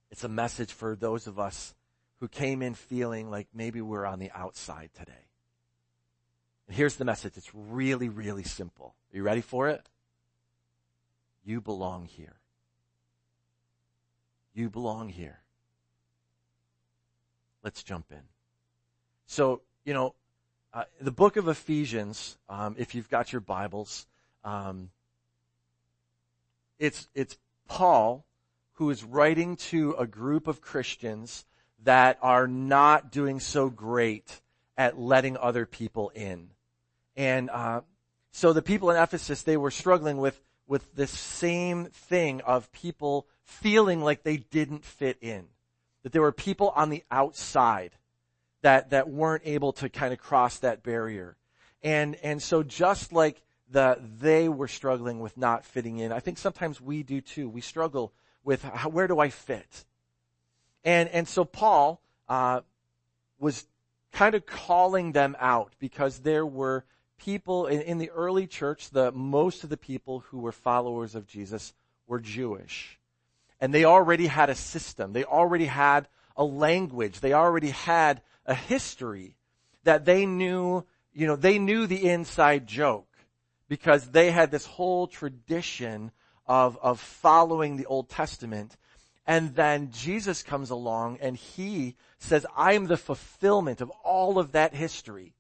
It's 0.10 0.24
a 0.24 0.30
message 0.30 0.74
for 0.74 0.96
those 0.96 1.28
of 1.28 1.40
us 1.40 1.76
who 2.20 2.28
came 2.28 2.62
in 2.62 2.74
feeling 2.74 3.30
like 3.30 3.48
maybe 3.54 3.82
we're 3.82 4.06
on 4.06 4.20
the 4.20 4.32
outside 4.34 4.90
today. 4.98 5.28
And 6.68 6.76
here's 6.76 6.96
the 6.96 7.06
message. 7.06 7.34
It's 7.36 7.54
really, 7.54 8.10
really 8.10 8.44
simple. 8.44 8.96
Are 9.12 9.18
you 9.18 9.24
ready 9.24 9.42
for 9.42 9.70
it? 9.70 9.88
You 11.44 11.62
belong 11.62 12.06
here. 12.06 12.38
You 14.54 14.70
belong 14.70 15.10
here. 15.10 15.40
Let's 17.64 17.84
jump 17.84 18.08
in. 18.12 18.22
So, 19.26 19.62
you 19.84 19.94
know, 19.94 20.16
uh, 20.74 20.86
the 21.00 21.12
book 21.12 21.38
of 21.38 21.48
Ephesians, 21.48 22.36
um, 22.50 22.76
if 22.80 22.96
you've 22.96 23.10
got 23.10 23.32
your 23.32 23.42
Bibles, 23.42 24.08
um, 24.44 24.90
it's 26.80 27.08
it's 27.14 27.38
Paul 27.68 28.26
who 28.74 28.90
is 28.90 29.04
writing 29.04 29.56
to 29.56 29.94
a 30.00 30.08
group 30.08 30.48
of 30.48 30.62
Christians 30.62 31.46
that 31.84 32.18
are 32.24 32.48
not 32.48 33.12
doing 33.12 33.40
so 33.40 33.70
great 33.70 34.42
at 34.76 34.98
letting 34.98 35.38
other 35.38 35.68
people 35.68 36.12
in, 36.16 36.50
and 37.16 37.52
uh, 37.52 37.82
so 38.32 38.52
the 38.52 38.64
people 38.64 38.90
in 38.90 38.98
Ephesus 38.98 39.44
they 39.44 39.58
were 39.58 39.70
struggling 39.70 40.18
with 40.18 40.42
with 40.66 40.96
this 40.96 41.12
same 41.12 41.86
thing 41.86 42.42
of 42.42 42.72
people 42.72 43.28
feeling 43.44 44.02
like 44.02 44.24
they 44.24 44.38
didn't 44.38 44.84
fit 44.84 45.18
in. 45.22 45.46
That 46.02 46.14
there 46.14 46.24
were 46.24 46.32
people 46.32 46.70
on 46.76 46.90
the 46.90 47.04
outside 47.12 47.92
that, 48.64 48.90
that 48.90 49.10
weren't 49.10 49.44
able 49.46 49.72
to 49.74 49.90
kind 49.90 50.12
of 50.12 50.20
cross 50.20 50.58
that 50.60 50.84
barrier. 50.84 51.38
And, 51.84 52.16
and 52.24 52.42
so 52.42 52.64
just 52.64 53.14
like 53.14 53.42
the, 53.70 54.00
they 54.20 54.50
were 54.50 54.68
struggling 54.68 55.20
with 55.20 55.38
not 55.38 55.66
fitting 55.66 56.00
in, 56.00 56.12
I 56.12 56.20
think 56.20 56.38
sometimes 56.38 56.82
we 56.82 57.04
do 57.04 57.22
too. 57.22 57.48
We 57.48 57.62
struggle 57.62 58.14
with 58.44 58.64
how, 58.64 58.90
where 58.90 59.08
do 59.08 59.20
I 59.20 59.30
fit? 59.30 59.86
And, 60.84 61.08
and 61.10 61.28
so 61.28 61.46
Paul, 61.46 62.02
uh, 62.28 62.62
was 63.40 63.68
kind 64.12 64.36
of 64.36 64.46
calling 64.46 65.12
them 65.12 65.36
out 65.40 65.74
because 65.80 66.20
there 66.20 66.46
were 66.46 66.86
people 67.18 67.68
in, 67.68 67.82
in 67.82 67.98
the 67.98 68.10
early 68.12 68.48
church, 68.48 68.90
the 68.90 69.12
most 69.12 69.64
of 69.64 69.70
the 69.70 69.78
people 69.78 70.20
who 70.30 70.40
were 70.40 70.52
followers 70.52 71.16
of 71.16 71.28
Jesus 71.28 71.74
were 72.08 72.20
Jewish. 72.20 73.00
And 73.60 73.74
they 73.74 73.86
already 73.86 74.28
had 74.28 74.50
a 74.50 74.56
system. 74.56 75.14
They 75.14 75.24
already 75.24 75.66
had 75.66 76.08
a 76.36 76.44
language. 76.44 77.20
They 77.20 77.34
already 77.34 77.70
had 77.70 78.22
a 78.46 78.54
history 78.54 79.36
that 79.84 80.06
they 80.06 80.26
knew, 80.26 80.86
you 81.14 81.28
know, 81.28 81.36
they 81.36 81.60
knew 81.60 81.88
the 81.88 82.10
inside 82.10 82.68
joke 82.68 83.08
because 83.68 84.08
they 84.08 84.32
had 84.32 84.52
this 84.52 84.66
whole 84.66 85.08
tradition 85.08 86.12
of, 86.46 86.78
of 86.82 87.00
following 87.00 87.78
the 87.78 87.86
Old 87.86 88.10
Testament. 88.10 88.76
And 89.26 89.56
then 89.56 89.92
Jesus 89.92 90.44
comes 90.44 90.70
along 90.70 91.20
and 91.22 91.38
he 91.38 91.96
says, 92.20 92.46
I'm 92.58 92.88
the 92.88 92.98
fulfillment 92.98 93.82
of 93.82 93.90
all 94.04 94.38
of 94.38 94.52
that 94.52 94.74
history. 94.74 95.34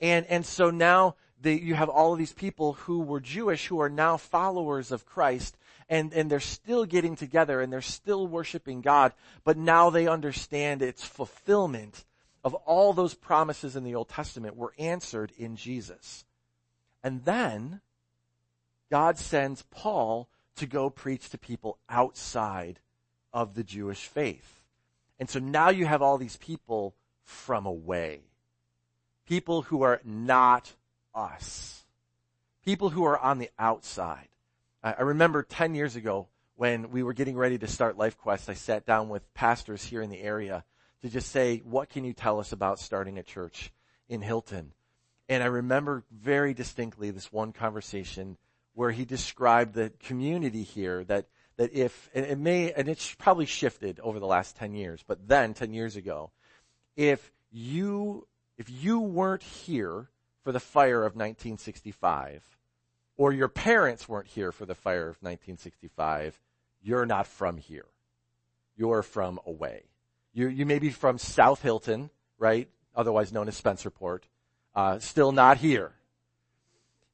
And, 0.00 0.26
and 0.26 0.44
so 0.44 0.70
now 0.70 1.16
you 1.42 1.74
have 1.74 1.88
all 1.88 2.12
of 2.12 2.18
these 2.18 2.32
people 2.32 2.74
who 2.74 3.00
were 3.00 3.20
Jewish 3.20 3.66
who 3.66 3.80
are 3.80 3.88
now 3.88 4.16
followers 4.16 4.92
of 4.92 5.06
Christ 5.06 5.56
and, 5.88 6.12
and 6.12 6.30
they're 6.30 6.40
still 6.40 6.84
getting 6.84 7.16
together 7.16 7.60
and 7.60 7.72
they're 7.72 7.80
still 7.82 8.26
worshiping 8.26 8.80
God, 8.80 9.12
but 9.44 9.56
now 9.56 9.90
they 9.90 10.06
understand 10.06 10.82
its 10.82 11.04
fulfillment 11.04 12.04
of 12.42 12.54
all 12.54 12.92
those 12.92 13.14
promises 13.14 13.76
in 13.76 13.84
the 13.84 13.94
Old 13.94 14.08
Testament 14.08 14.56
were 14.56 14.72
answered 14.78 15.32
in 15.36 15.56
Jesus. 15.56 16.24
And 17.02 17.24
then 17.24 17.80
God 18.90 19.18
sends 19.18 19.64
Paul 19.70 20.28
to 20.56 20.66
go 20.66 20.90
preach 20.90 21.30
to 21.30 21.38
people 21.38 21.78
outside 21.88 22.80
of 23.32 23.54
the 23.54 23.64
Jewish 23.64 24.06
faith. 24.06 24.62
And 25.18 25.28
so 25.28 25.38
now 25.38 25.70
you 25.70 25.86
have 25.86 26.02
all 26.02 26.18
these 26.18 26.36
people 26.36 26.94
from 27.24 27.66
away 27.66 28.22
people 29.30 29.62
who 29.62 29.82
are 29.82 30.00
not 30.04 30.72
us, 31.14 31.84
people 32.64 32.90
who 32.90 33.04
are 33.04 33.16
on 33.16 33.38
the 33.38 33.48
outside. 33.60 34.26
I 34.82 35.02
remember 35.02 35.44
10 35.44 35.76
years 35.76 35.94
ago 35.94 36.26
when 36.56 36.90
we 36.90 37.04
were 37.04 37.12
getting 37.12 37.36
ready 37.36 37.56
to 37.56 37.68
start 37.68 37.96
Life 37.96 38.18
Quest, 38.18 38.50
I 38.50 38.54
sat 38.54 38.84
down 38.84 39.08
with 39.08 39.32
pastors 39.32 39.84
here 39.84 40.02
in 40.02 40.10
the 40.10 40.20
area 40.20 40.64
to 41.02 41.08
just 41.08 41.30
say, 41.30 41.58
what 41.64 41.88
can 41.88 42.04
you 42.04 42.12
tell 42.12 42.40
us 42.40 42.52
about 42.52 42.78
starting 42.78 43.18
a 43.18 43.22
church 43.22 43.72
in 44.08 44.20
Hilton? 44.20 44.72
And 45.28 45.42
I 45.42 45.46
remember 45.46 46.04
very 46.10 46.54
distinctly 46.54 47.10
this 47.10 47.32
one 47.32 47.52
conversation 47.52 48.36
where 48.74 48.90
he 48.90 49.04
described 49.04 49.74
the 49.74 49.92
community 50.00 50.62
here 50.62 51.04
that, 51.04 51.26
that 51.56 51.72
if, 51.72 52.10
and 52.14 52.26
it 52.26 52.38
may, 52.38 52.72
and 52.72 52.88
it's 52.88 53.14
probably 53.14 53.46
shifted 53.46 54.00
over 54.00 54.18
the 54.18 54.26
last 54.26 54.56
10 54.56 54.74
years, 54.74 55.04
but 55.06 55.28
then 55.28 55.54
10 55.54 55.72
years 55.72 55.96
ago, 55.96 56.30
if 56.96 57.32
you 57.50 58.26
if 58.60 58.68
you 58.68 59.00
weren't 59.00 59.42
here 59.42 60.10
for 60.44 60.52
the 60.52 60.60
fire 60.60 60.98
of 60.98 61.14
1965, 61.14 62.44
or 63.16 63.32
your 63.32 63.48
parents 63.48 64.06
weren't 64.06 64.26
here 64.26 64.52
for 64.52 64.66
the 64.66 64.74
fire 64.74 65.08
of 65.08 65.16
1965, 65.22 66.38
you're 66.82 67.06
not 67.06 67.26
from 67.26 67.56
here. 67.56 67.86
You're 68.76 69.02
from 69.02 69.40
away. 69.46 69.84
You, 70.32 70.48
you 70.48 70.66
may 70.66 70.78
be 70.78 70.90
from 70.90 71.18
South 71.18 71.62
Hilton, 71.62 72.10
right? 72.38 72.68
Otherwise 72.94 73.32
known 73.32 73.48
as 73.48 73.60
Spencerport. 73.60 74.22
Uh, 74.74 74.98
still 74.98 75.32
not 75.32 75.58
here. 75.58 75.92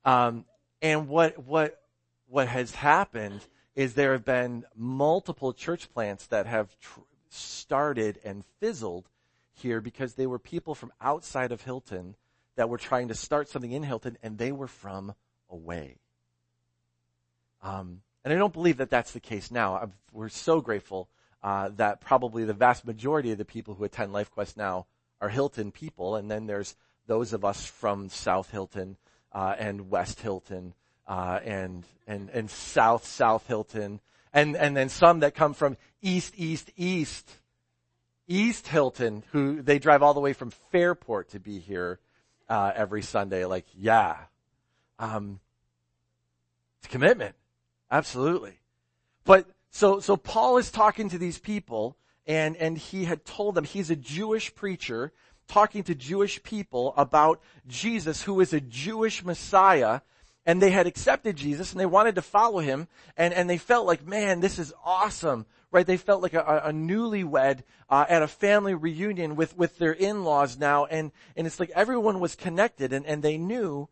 Um, 0.05 0.45
and 0.83 1.09
what, 1.09 1.39
what, 1.39 1.81
what 2.29 2.49
has 2.49 2.75
happened 2.75 3.41
is 3.75 3.95
there 3.95 4.13
have 4.13 4.25
been 4.25 4.65
multiple 4.75 5.53
church 5.53 5.93
plants 5.93 6.27
that 6.27 6.47
have 6.47 6.79
tr- 6.81 7.01
started 7.31 8.19
and 8.25 8.45
fizzled 8.61 9.09
here 9.53 9.81
because 9.81 10.15
they 10.15 10.27
were 10.27 10.39
people 10.39 10.75
from 10.75 10.93
outside 11.01 11.53
of 11.53 11.63
Hilton 11.63 12.15
that 12.57 12.69
were 12.69 12.79
trying 12.79 13.09
to 13.09 13.15
start 13.15 13.49
something 13.49 13.73
in 13.73 13.83
Hilton 13.83 14.17
and 14.23 14.39
they 14.39 14.53
were 14.53 14.69
from 14.69 15.15
away. 15.51 15.97
Um, 17.63 18.01
and 18.25 18.33
I 18.33 18.37
don't 18.37 18.53
believe 18.53 18.79
that 18.79 18.91
that's 18.91 19.13
the 19.13 19.21
case 19.21 19.51
now. 19.51 19.77
I'm, 19.77 19.93
we're 20.13 20.29
so 20.29 20.61
grateful 20.61 21.09
uh, 21.43 21.71
that 21.77 22.01
probably 22.01 22.45
the 22.45 22.53
vast 22.53 22.87
majority 22.87 23.33
of 23.33 23.39
the 23.39 23.45
people 23.45 23.75
who 23.75 23.85
attend 23.85 24.13
LifeQuest 24.13 24.57
now 24.57 24.87
are 25.21 25.29
Hilton 25.29 25.71
people, 25.73 26.17
and 26.17 26.31
then 26.31 26.47
there's 26.47 26.77
those 27.07 27.33
of 27.33 27.45
us 27.45 27.65
from 27.67 28.09
South 28.09 28.51
Hilton 28.51 28.97
uh, 29.33 29.55
and 29.59 29.91
West 29.91 30.21
Hilton 30.21 30.75
uh, 31.07 31.41
and 31.45 31.85
and 32.07 32.31
and 32.31 32.51
South 32.51 33.07
South 33.07 33.47
Hilton, 33.47 34.01
and 34.33 34.57
and 34.57 34.77
then 34.77 34.89
some 34.89 35.21
that 35.21 35.35
come 35.35 35.55
from 35.55 35.77
East 36.03 36.35
East 36.37 36.71
East 36.77 37.31
East 38.27 38.67
Hilton, 38.67 39.23
who 39.33 39.63
they 39.63 39.79
drive 39.79 40.03
all 40.03 40.15
the 40.15 40.21
way 40.21 40.33
from 40.33 40.51
Fairport 40.51 41.31
to 41.31 41.41
be 41.41 41.59
here 41.59 42.01
uh, 42.49 42.73
every 42.75 43.03
Sunday. 43.03 43.45
Like, 43.45 43.67
yeah, 43.75 44.17
um, 44.99 45.41
it's 46.79 46.89
commitment, 46.89 47.37
absolutely. 47.91 48.59
But 49.25 49.47
so 49.77 50.01
so 50.01 50.17
Paul 50.17 50.57
is 50.57 50.71
talking 50.71 51.09
to 51.11 51.19
these 51.19 51.39
people, 51.39 51.97
and, 52.27 52.57
and 52.57 52.77
he 52.77 53.05
had 53.05 53.25
told 53.25 53.55
them 53.55 53.65
he's 53.65 53.91
a 53.91 53.97
Jewish 53.97 54.55
preacher 54.55 55.13
talking 55.47 55.85
to 55.85 55.95
Jewish 55.95 56.43
people 56.43 56.93
about 56.97 57.41
Jesus 57.67 58.23
who 58.23 58.41
is 58.41 58.53
a 58.53 58.61
Jewish 58.61 59.25
Messiah 59.25 60.01
and 60.45 60.61
they 60.61 60.71
had 60.71 60.87
accepted 60.87 61.37
Jesus 61.37 61.73
and 61.73 61.81
they 61.81 61.87
wanted 61.87 62.17
to 62.17 62.23
follow 62.23 62.59
him 62.59 62.89
and, 63.17 63.33
and 63.33 63.49
they 63.49 63.59
felt 63.59 63.87
like, 63.87 64.07
man, 64.07 64.41
this 64.41 64.59
is 64.59 64.73
awesome, 64.85 65.47
right? 65.71 65.87
They 65.87 65.97
felt 65.97 66.23
like 66.23 66.35
a, 66.35 66.63
a 66.65 66.73
newlywed 66.73 67.63
uh, 67.89 68.07
at 68.09 68.23
a 68.23 68.29
family 68.29 68.75
reunion 68.75 69.37
with, 69.37 69.57
with 69.57 69.79
their 69.79 69.93
in-laws 69.93 70.59
now 70.59 70.87
and, 70.87 71.13
and 71.37 71.47
it's 71.47 71.61
like 71.61 71.71
everyone 71.75 72.21
was 72.21 72.35
connected 72.35 72.93
and, 72.93 73.07
and 73.07 73.23
they 73.23 73.39
knew 73.39 73.89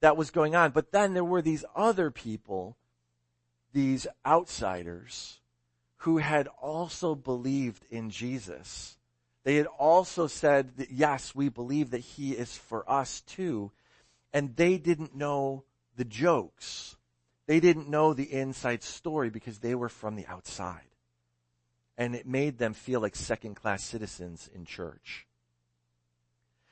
that 0.00 0.16
was 0.16 0.30
going 0.30 0.54
on. 0.54 0.70
But 0.70 0.92
then 0.92 1.14
there 1.14 1.24
were 1.24 1.42
these 1.42 1.64
other 1.76 2.10
people, 2.10 2.76
these 3.72 4.06
outsiders 4.26 5.40
who 5.98 6.18
had 6.18 6.48
also 6.60 7.14
believed 7.14 7.84
in 7.90 8.10
Jesus. 8.10 8.96
They 9.44 9.56
had 9.56 9.66
also 9.66 10.26
said 10.26 10.76
that 10.76 10.90
yes, 10.90 11.34
we 11.34 11.48
believe 11.48 11.90
that 11.90 11.98
he 11.98 12.32
is 12.32 12.56
for 12.56 12.90
us 12.90 13.20
too. 13.22 13.70
And 14.32 14.56
they 14.56 14.78
didn't 14.78 15.14
know 15.14 15.64
the 15.96 16.04
jokes. 16.04 16.96
They 17.46 17.60
didn't 17.60 17.88
know 17.88 18.14
the 18.14 18.32
inside 18.32 18.82
story 18.82 19.28
because 19.28 19.58
they 19.58 19.74
were 19.74 19.88
from 19.88 20.16
the 20.16 20.26
outside. 20.26 20.86
And 21.98 22.14
it 22.14 22.26
made 22.26 22.58
them 22.58 22.72
feel 22.72 23.00
like 23.00 23.16
second 23.16 23.56
class 23.56 23.82
citizens 23.82 24.48
in 24.54 24.64
church. 24.64 25.26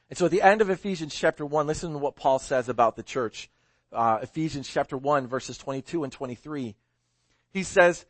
And 0.09 0.17
so 0.17 0.27
at 0.27 0.31
the 0.31 0.41
end 0.41 0.63
of 0.63 0.71
Ephesians 0.71 1.15
chapter 1.15 1.45
1, 1.45 1.67
listen 1.67 1.93
to 1.93 1.99
what 1.99 2.17
Paul 2.17 2.39
says 2.39 2.69
about 2.69 2.97
the 2.97 3.03
church. 3.03 3.51
Uh, 3.93 4.21
Ephesians 4.23 4.69
chapter 4.69 4.97
1 4.97 5.27
verses 5.27 5.59
22 5.59 6.05
and 6.05 6.13
23. 6.13 6.77
He 7.51 7.63
says, 7.63 8.05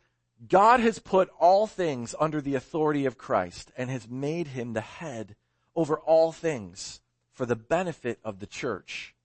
God 0.47 0.79
has 0.79 0.99
put 0.99 1.29
all 1.39 1.67
things 1.67 2.15
under 2.19 2.41
the 2.41 2.55
authority 2.55 3.05
of 3.05 3.17
Christ 3.17 3.71
and 3.77 3.89
has 3.89 4.07
made 4.07 4.47
him 4.47 4.73
the 4.73 4.81
head 4.81 5.35
over 5.75 5.97
all 5.97 6.31
things 6.31 7.01
for 7.33 7.45
the 7.45 7.55
benefit 7.55 8.19
of 8.23 8.39
the 8.39 8.47
church 8.47 9.15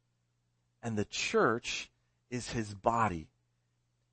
and 0.84 0.98
the 0.98 1.06
church 1.06 1.90
is 2.30 2.50
his 2.50 2.74
body. 2.74 3.26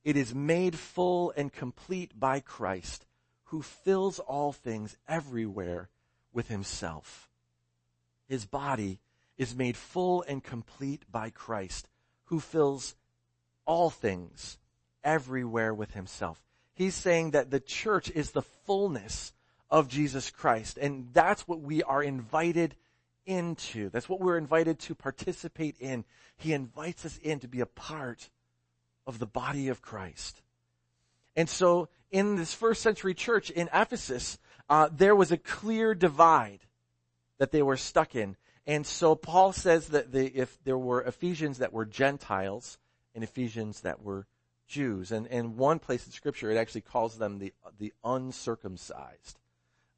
It 0.04 0.16
is 0.16 0.34
made 0.34 0.80
full 0.80 1.32
and 1.36 1.52
complete 1.52 2.18
by 2.18 2.40
Christ, 2.40 3.06
who 3.46 3.62
fills 3.62 4.20
all 4.20 4.54
things 4.54 4.98
everywhere 5.08 5.90
with 6.34 6.48
himself. 6.48 7.30
His 8.28 8.46
body 8.46 9.02
is 9.38 9.54
made 9.54 9.76
full 9.76 10.24
and 10.28 10.42
complete 10.42 11.04
by 11.12 11.30
Christ, 11.30 11.90
who 12.26 12.40
fills 12.40 12.96
all 13.66 13.90
things 13.90 14.58
everywhere 15.04 15.74
with 15.74 15.94
himself. 15.94 16.42
He's 16.74 16.96
saying 16.96 17.32
that 17.32 17.52
the 17.52 17.60
church 17.60 18.10
is 18.12 18.32
the 18.32 18.42
fullness 18.42 19.34
of 19.70 19.88
Jesus 19.88 20.32
Christ, 20.32 20.78
and 20.78 21.10
that's 21.14 21.48
what 21.48 21.62
we 21.62 21.84
are 21.84 22.04
invited 22.04 22.76
into. 23.26 23.90
That's 23.90 24.10
what 24.10 24.20
we're 24.20 24.38
invited 24.38 24.80
to 24.80 24.96
participate 24.96 25.78
in. 25.80 26.06
He 26.38 26.54
invites 26.54 27.06
us 27.06 27.18
in 27.18 27.40
to 27.40 27.48
be 27.48 27.62
a 27.62 27.66
part 27.66 28.30
of 29.06 29.20
the 29.20 29.28
body 29.28 29.68
of 29.68 29.82
Christ. 29.82 30.42
And 31.36 31.48
so 31.48 31.90
in 32.10 32.36
this 32.36 32.54
first 32.54 32.82
century 32.82 33.14
church 33.14 33.50
in 33.50 33.70
Ephesus, 33.74 34.38
uh, 34.70 34.90
there 34.92 35.16
was 35.16 35.32
a 35.32 35.38
clear 35.38 35.94
divide 35.94 36.60
that 37.38 37.52
they 37.52 37.62
were 37.62 37.78
stuck 37.78 38.16
in. 38.16 38.36
And 38.68 38.86
so 38.86 39.16
Paul 39.16 39.54
says 39.54 39.88
that 39.90 40.12
the, 40.12 40.26
if 40.26 40.64
there 40.64 40.78
were 40.78 41.02
Ephesians 41.02 41.60
that 41.60 41.74
were 41.74 41.86
Gentiles 41.86 42.78
and 43.16 43.24
Ephesians 43.24 43.82
that 43.82 44.02
were 44.02 44.28
Jews, 44.72 45.12
and 45.12 45.28
in 45.28 45.58
one 45.58 45.80
place 45.80 46.06
in 46.06 46.12
Scripture 46.12 46.50
it 46.50 46.58
actually 46.58 46.82
calls 46.82 47.18
them 47.18 47.40
the 47.40 47.54
the 47.78 47.94
uncircumcised, 48.04 49.38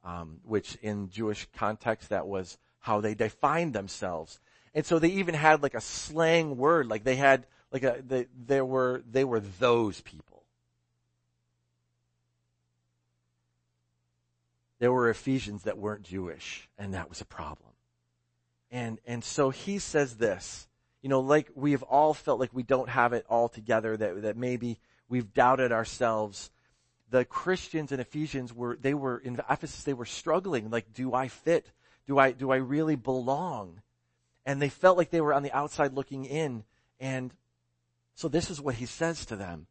um, 0.04 0.40
which 0.44 0.76
in 0.82 1.08
Jewish 1.10 1.46
context 1.56 2.08
that 2.10 2.26
was 2.26 2.58
how 2.80 3.00
they 3.00 3.14
defined 3.14 3.72
themselves. 3.72 4.40
And 4.74 4.84
so 4.84 4.98
they 4.98 5.08
even 5.08 5.34
had 5.34 5.62
like 5.62 5.74
a 5.74 5.80
slang 5.80 6.56
word, 6.56 6.86
like 6.86 7.04
they 7.04 7.16
had 7.16 7.46
like 7.74 7.82
a, 7.82 8.02
they, 8.06 8.26
they 8.46 8.60
were, 8.60 9.02
they 9.10 9.24
were 9.24 9.40
those 9.40 10.00
people. 10.00 10.42
There 14.78 14.92
were 14.92 15.08
Ephesians 15.08 15.62
that 15.62 15.78
weren't 15.78 16.02
Jewish, 16.02 16.68
and 16.78 16.94
that 16.94 17.08
was 17.08 17.20
a 17.20 17.24
problem. 17.24 17.70
And, 18.70 19.00
and 19.06 19.24
so 19.24 19.50
he 19.50 19.78
says 19.78 20.16
this, 20.18 20.68
you 21.04 21.10
know, 21.10 21.20
like 21.20 21.50
we've 21.54 21.82
all 21.82 22.14
felt 22.14 22.40
like 22.40 22.54
we 22.54 22.62
don't 22.62 22.88
have 22.88 23.12
it 23.12 23.26
all 23.28 23.50
together, 23.50 23.94
that, 23.94 24.22
that 24.22 24.38
maybe 24.38 24.78
we've 25.06 25.34
doubted 25.34 25.70
ourselves. 25.70 26.50
The 27.10 27.26
Christians 27.26 27.92
in 27.92 28.00
Ephesians 28.00 28.54
were, 28.54 28.78
they 28.80 28.94
were, 28.94 29.18
in 29.18 29.38
Ephesus, 29.50 29.84
they 29.84 29.92
were 29.92 30.06
struggling, 30.06 30.70
like, 30.70 30.94
do 30.94 31.12
I 31.12 31.28
fit? 31.28 31.70
Do 32.06 32.18
I, 32.18 32.32
do 32.32 32.50
I 32.50 32.56
really 32.56 32.96
belong? 32.96 33.82
And 34.46 34.62
they 34.62 34.70
felt 34.70 34.96
like 34.96 35.10
they 35.10 35.20
were 35.20 35.34
on 35.34 35.42
the 35.42 35.52
outside 35.52 35.92
looking 35.92 36.24
in. 36.24 36.64
And 36.98 37.34
so 38.14 38.28
this 38.28 38.48
is 38.48 38.58
what 38.58 38.76
he 38.76 38.86
says 38.86 39.26
to 39.26 39.36
them. 39.36 39.66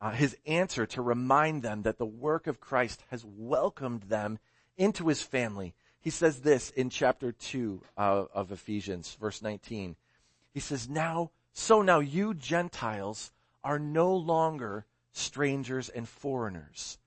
Uh, 0.00 0.10
his 0.10 0.36
answer 0.48 0.84
to 0.86 1.00
remind 1.00 1.62
them 1.62 1.82
that 1.82 1.98
the 1.98 2.04
work 2.04 2.48
of 2.48 2.58
Christ 2.58 3.04
has 3.12 3.24
welcomed 3.24 4.02
them 4.02 4.40
into 4.76 5.06
his 5.06 5.22
family. 5.22 5.74
He 6.00 6.10
says 6.10 6.40
this 6.40 6.70
in 6.70 6.90
chapter 6.90 7.30
2 7.30 7.80
uh, 7.96 8.24
of 8.34 8.50
Ephesians, 8.50 9.16
verse 9.20 9.42
19. 9.42 9.94
He 10.52 10.60
says, 10.60 10.88
Now, 10.88 11.30
so 11.52 11.82
now 11.82 12.00
you 12.00 12.34
Gentiles 12.34 13.30
are 13.62 13.78
no 13.78 14.14
longer 14.14 14.86
strangers 15.12 15.88
and 15.88 16.08
foreigners. 16.08 16.98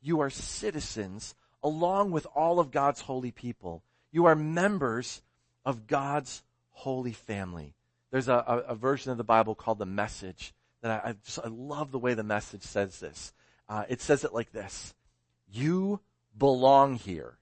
You 0.00 0.20
are 0.20 0.30
citizens 0.30 1.34
along 1.62 2.10
with 2.10 2.26
all 2.34 2.58
of 2.58 2.70
God's 2.70 3.02
holy 3.02 3.30
people 3.30 3.82
you 4.12 4.26
are 4.26 4.34
members 4.34 5.22
of 5.64 5.86
God's 5.86 6.42
holy 6.70 7.12
family. 7.12 7.74
There's 8.10 8.28
a, 8.28 8.44
a, 8.46 8.56
a 8.68 8.74
version 8.74 9.12
of 9.12 9.18
the 9.18 9.24
Bible 9.24 9.54
called 9.54 9.78
the 9.78 9.86
Message 9.86 10.52
that 10.82 11.04
I, 11.04 11.10
I, 11.10 11.14
just, 11.24 11.38
I 11.38 11.48
love 11.48 11.92
the 11.92 11.98
way 11.98 12.14
the 12.14 12.22
Message 12.22 12.62
says 12.62 12.98
this. 12.98 13.32
Uh, 13.68 13.84
it 13.88 14.00
says 14.00 14.24
it 14.24 14.34
like 14.34 14.50
this: 14.52 14.94
You 15.48 16.00
belong 16.36 16.96
here 16.96 17.38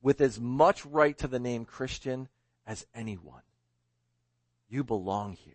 with 0.00 0.20
as 0.20 0.38
much 0.38 0.86
right 0.86 1.16
to 1.18 1.26
the 1.26 1.40
name 1.40 1.64
Christian 1.64 2.28
as 2.66 2.86
anyone. 2.94 3.42
You 4.68 4.84
belong 4.84 5.34
here. 5.34 5.54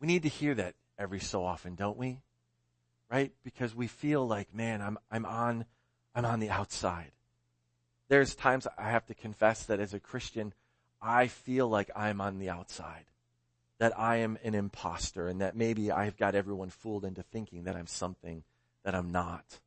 We 0.00 0.06
need 0.06 0.22
to 0.24 0.28
hear 0.28 0.54
that 0.54 0.74
every 0.98 1.20
so 1.20 1.44
often, 1.44 1.74
don't 1.74 1.96
we? 1.96 2.20
Right? 3.10 3.32
Because 3.42 3.74
we 3.74 3.86
feel 3.86 4.26
like, 4.26 4.54
man, 4.54 4.82
I'm, 4.82 4.98
I'm 5.10 5.24
on, 5.24 5.64
I'm 6.14 6.24
on 6.24 6.40
the 6.40 6.50
outside. 6.50 7.12
There's 8.08 8.34
times 8.34 8.66
I 8.76 8.90
have 8.90 9.06
to 9.06 9.14
confess 9.14 9.64
that 9.66 9.80
as 9.80 9.94
a 9.94 10.00
Christian, 10.00 10.52
I 11.00 11.28
feel 11.28 11.68
like 11.68 11.90
I'm 11.96 12.20
on 12.20 12.38
the 12.38 12.50
outside. 12.50 13.04
That 13.78 13.98
I 13.98 14.16
am 14.16 14.38
an 14.44 14.54
imposter 14.54 15.28
and 15.28 15.40
that 15.40 15.56
maybe 15.56 15.90
I've 15.90 16.16
got 16.16 16.34
everyone 16.34 16.70
fooled 16.70 17.04
into 17.04 17.22
thinking 17.22 17.64
that 17.64 17.76
I'm 17.76 17.86
something 17.86 18.44
that 18.84 18.94
I'm 18.94 19.10
not. 19.10 19.58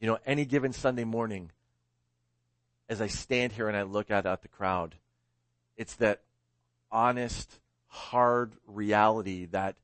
You 0.00 0.06
know, 0.06 0.18
any 0.24 0.46
given 0.46 0.72
Sunday 0.72 1.04
morning, 1.04 1.50
as 2.88 3.00
I 3.00 3.08
stand 3.08 3.52
here 3.52 3.68
and 3.68 3.76
I 3.76 3.82
look 3.82 4.10
out 4.10 4.24
at 4.24 4.42
the 4.42 4.48
crowd, 4.48 4.94
it's 5.80 5.94
that 5.96 6.20
honest, 6.92 7.58
hard 7.88 8.52
reality 8.68 9.46
that 9.46 9.74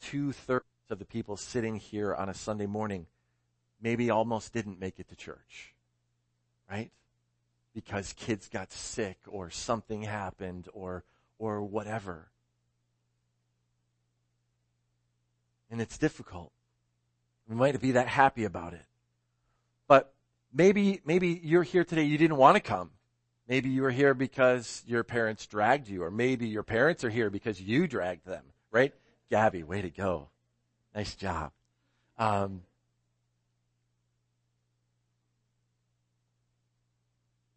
two 0.00 0.32
thirds 0.32 0.64
of 0.90 0.98
the 0.98 1.04
people 1.04 1.36
sitting 1.36 1.76
here 1.76 2.12
on 2.12 2.28
a 2.28 2.34
Sunday 2.34 2.66
morning 2.66 3.06
maybe 3.80 4.10
almost 4.10 4.52
didn't 4.52 4.80
make 4.80 4.98
it 4.98 5.08
to 5.08 5.14
church 5.14 5.74
right? 6.70 6.90
Because 7.74 8.12
kids 8.14 8.48
got 8.48 8.72
sick 8.72 9.18
or 9.26 9.50
something 9.50 10.02
happened 10.02 10.68
or, 10.72 11.04
or 11.38 11.62
whatever. 11.62 12.28
And 15.70 15.80
it's 15.80 15.98
difficult. 15.98 16.52
We 17.48 17.54
might 17.54 17.80
be 17.80 17.92
that 17.92 18.08
happy 18.08 18.44
about 18.44 18.72
it. 18.72 18.84
But 19.88 20.12
maybe, 20.52 21.00
maybe 21.04 21.40
you're 21.42 21.62
here 21.62 21.84
today, 21.84 22.04
you 22.04 22.18
didn't 22.18 22.36
want 22.36 22.56
to 22.56 22.60
come. 22.60 22.90
Maybe 23.48 23.68
you 23.68 23.82
were 23.82 23.90
here 23.90 24.14
because 24.14 24.82
your 24.86 25.04
parents 25.04 25.46
dragged 25.46 25.88
you, 25.88 26.02
or 26.02 26.10
maybe 26.10 26.48
your 26.48 26.64
parents 26.64 27.04
are 27.04 27.10
here 27.10 27.30
because 27.30 27.60
you 27.60 27.86
dragged 27.86 28.26
them, 28.26 28.44
right? 28.70 28.92
Gabby, 29.30 29.62
way 29.62 29.82
to 29.82 29.90
go. 29.90 30.28
Nice 30.94 31.14
job. 31.14 31.52
Um, 32.18 32.62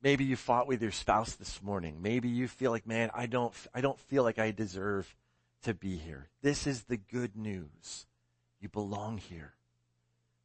Maybe 0.02 0.23
you 0.23 0.38
fought 0.38 0.67
with 0.67 0.82
your 0.82 0.91
spouse 0.91 1.36
this 1.36 1.62
morning. 1.62 2.02
Maybe 2.02 2.30
you 2.30 2.47
feel 2.47 2.71
like, 2.71 2.88
man, 2.88 3.12
I 3.13 3.25
don't, 3.25 3.54
I 3.73 3.82
don't 3.82 3.99
feel 3.99 4.23
like 4.23 4.39
I 4.39 4.52
deserve 4.52 5.13
to 5.63 5.73
be 5.73 5.97
here. 5.97 6.30
This 6.41 6.67
is 6.67 6.84
the 6.84 6.95
good 6.95 7.36
news. 7.36 8.06
You 8.62 8.69
belong 8.69 9.17
here. 9.17 9.54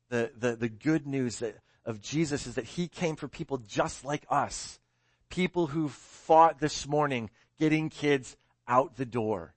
The, 0.09 0.33
the, 0.37 0.57
the 0.57 0.69
good 0.69 1.07
news 1.07 1.39
that, 1.39 1.57
of 1.85 2.01
Jesus 2.01 2.47
is 2.47 2.57
that 2.57 2.65
he 2.65 2.89
came 2.89 3.15
for 3.15 3.29
people 3.29 3.59
just 3.59 4.05
like 4.05 4.25
us. 4.29 4.81
People 5.29 5.69
who 5.69 5.89
fought 5.89 6.61
this 6.61 6.87
morning 6.87 7.31
getting 7.59 7.91
kids 7.91 8.37
out 8.69 8.97
the 8.97 9.07
door. 9.07 9.55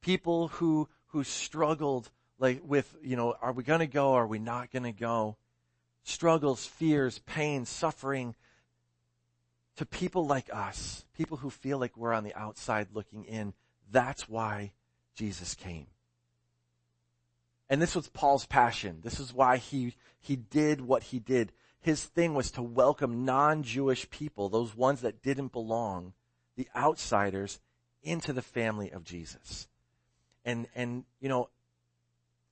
People 0.00 0.48
who, 0.48 0.88
who 1.08 1.24
struggled 1.24 2.10
like 2.38 2.62
with, 2.64 2.94
you 3.02 3.16
know, 3.16 3.34
are 3.40 3.52
we 3.52 3.62
going 3.62 3.80
to 3.80 3.86
go? 3.86 4.14
Are 4.14 4.26
we 4.26 4.38
not 4.38 4.70
going 4.70 4.84
to 4.84 4.92
go? 4.92 5.36
struggles, 6.04 6.66
fears, 6.66 7.18
pain, 7.20 7.64
suffering 7.64 8.34
to 9.76 9.86
people 9.86 10.26
like 10.26 10.50
us, 10.52 11.04
people 11.16 11.38
who 11.38 11.50
feel 11.50 11.78
like 11.78 11.96
we're 11.96 12.12
on 12.12 12.24
the 12.24 12.34
outside 12.34 12.88
looking 12.92 13.24
in. 13.24 13.54
That's 13.90 14.28
why 14.28 14.72
Jesus 15.14 15.54
came. 15.54 15.86
And 17.68 17.80
this 17.80 17.94
was 17.94 18.08
Paul's 18.08 18.46
passion. 18.46 19.00
This 19.02 19.20
is 19.20 19.32
why 19.32 19.58
he, 19.58 19.94
he 20.18 20.36
did 20.36 20.80
what 20.80 21.04
he 21.04 21.18
did. 21.18 21.52
His 21.80 22.04
thing 22.04 22.34
was 22.34 22.50
to 22.52 22.62
welcome 22.62 23.24
non-Jewish 23.24 24.10
people, 24.10 24.48
those 24.48 24.76
ones 24.76 25.00
that 25.00 25.22
didn't 25.22 25.52
belong, 25.52 26.12
the 26.56 26.68
outsiders, 26.76 27.60
into 28.02 28.32
the 28.32 28.42
family 28.42 28.90
of 28.90 29.04
Jesus. 29.04 29.66
And, 30.44 30.66
and, 30.74 31.04
you 31.20 31.28
know, 31.28 31.48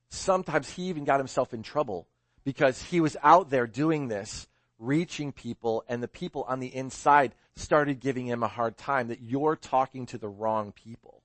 sometimes 0.08 0.70
he 0.70 0.84
even 0.84 1.04
got 1.04 1.20
himself 1.20 1.52
in 1.52 1.62
trouble 1.62 2.06
because 2.44 2.82
he 2.82 3.00
was 3.00 3.16
out 3.22 3.50
there 3.50 3.66
doing 3.66 4.08
this, 4.08 4.48
reaching 4.78 5.32
people, 5.32 5.84
and 5.88 6.02
the 6.02 6.08
people 6.08 6.44
on 6.48 6.60
the 6.60 6.74
inside 6.74 7.32
started 7.56 8.00
giving 8.00 8.26
him 8.26 8.42
a 8.42 8.48
hard 8.48 8.76
time 8.76 9.08
that 9.08 9.20
you're 9.20 9.56
talking 9.56 10.06
to 10.06 10.18
the 10.18 10.28
wrong 10.28 10.72
people. 10.72 11.22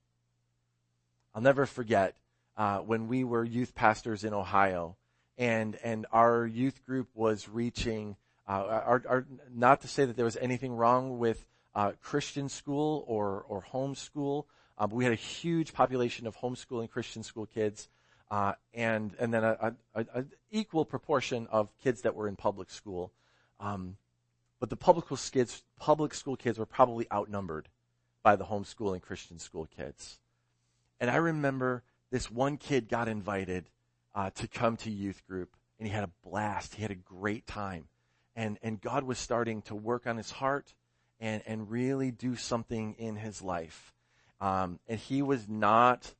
I'll 1.33 1.41
never 1.41 1.65
forget 1.65 2.15
uh, 2.57 2.79
when 2.79 3.07
we 3.07 3.23
were 3.23 3.43
youth 3.43 3.75
pastors 3.75 4.23
in 4.23 4.33
Ohio, 4.33 4.97
and 5.37 5.77
and 5.83 6.05
our 6.11 6.45
youth 6.45 6.85
group 6.85 7.09
was 7.13 7.49
reaching. 7.49 8.15
Uh, 8.47 8.51
our, 8.51 9.03
our, 9.07 9.25
not 9.53 9.81
to 9.81 9.87
say 9.87 10.03
that 10.05 10.17
there 10.17 10.25
was 10.25 10.35
anything 10.37 10.75
wrong 10.75 11.17
with 11.17 11.45
uh, 11.75 11.93
Christian 12.01 12.49
school 12.49 13.05
or 13.07 13.45
or 13.47 13.63
homeschool, 13.71 14.45
uh, 14.77 14.87
but 14.87 14.95
we 14.95 15.03
had 15.03 15.13
a 15.13 15.17
huge 15.17 15.73
population 15.73 16.27
of 16.27 16.37
homeschooling 16.37 16.89
Christian 16.89 17.23
school 17.23 17.45
kids, 17.45 17.89
uh, 18.29 18.53
and 18.73 19.15
and 19.19 19.33
then 19.33 19.43
a, 19.43 19.75
a, 19.95 20.05
a, 20.13 20.25
equal 20.51 20.85
proportion 20.85 21.47
of 21.51 21.69
kids 21.81 22.01
that 22.01 22.15
were 22.15 22.27
in 22.27 22.35
public 22.35 22.69
school. 22.69 23.11
Um, 23.59 23.97
but 24.59 24.69
the 24.69 24.75
public 24.75 25.05
school 25.05 25.17
kids, 25.31 25.63
public 25.77 26.13
school 26.13 26.35
kids 26.35 26.57
were 26.57 26.65
probably 26.65 27.05
outnumbered 27.11 27.69
by 28.23 28.35
the 28.35 28.45
homeschooling 28.45 29.01
Christian 29.01 29.37
school 29.37 29.67
kids. 29.75 30.19
And 30.99 31.11
I 31.11 31.17
remember 31.17 31.83
this 32.11 32.31
one 32.31 32.57
kid 32.57 32.87
got 32.87 33.09
invited 33.09 33.69
uh, 34.15 34.29
to 34.31 34.47
come 34.47 34.77
to 34.77 34.91
youth 34.91 35.25
group, 35.27 35.55
and 35.79 35.87
he 35.87 35.93
had 35.93 36.03
a 36.03 36.11
blast. 36.23 36.75
He 36.75 36.81
had 36.81 36.91
a 36.91 36.95
great 36.95 37.47
time, 37.47 37.87
and 38.35 38.57
and 38.61 38.79
God 38.79 39.03
was 39.03 39.17
starting 39.17 39.61
to 39.63 39.75
work 39.75 40.07
on 40.07 40.17
his 40.17 40.31
heart 40.31 40.73
and 41.19 41.41
and 41.45 41.69
really 41.69 42.11
do 42.11 42.35
something 42.35 42.95
in 42.97 43.15
his 43.15 43.41
life. 43.41 43.93
Um, 44.39 44.79
and 44.87 44.99
he 44.99 45.21
was 45.21 45.47
not. 45.47 46.13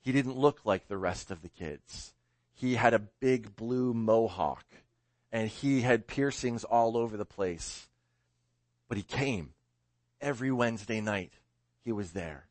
He 0.00 0.12
didn't 0.12 0.36
look 0.36 0.60
like 0.64 0.86
the 0.86 0.98
rest 0.98 1.30
of 1.30 1.42
the 1.42 1.48
kids. 1.48 2.14
He 2.54 2.76
had 2.76 2.94
a 2.94 2.98
big 2.98 3.56
blue 3.56 3.92
mohawk, 3.92 4.64
and 5.32 5.48
he 5.48 5.80
had 5.80 6.06
piercings 6.06 6.64
all 6.64 6.96
over 6.96 7.16
the 7.16 7.24
place. 7.24 7.88
But 8.88 8.96
he 8.96 9.02
came 9.02 9.54
every 10.20 10.52
Wednesday 10.52 11.00
night. 11.00 11.32
He 11.84 11.92
was 11.92 12.12
there. 12.12 12.45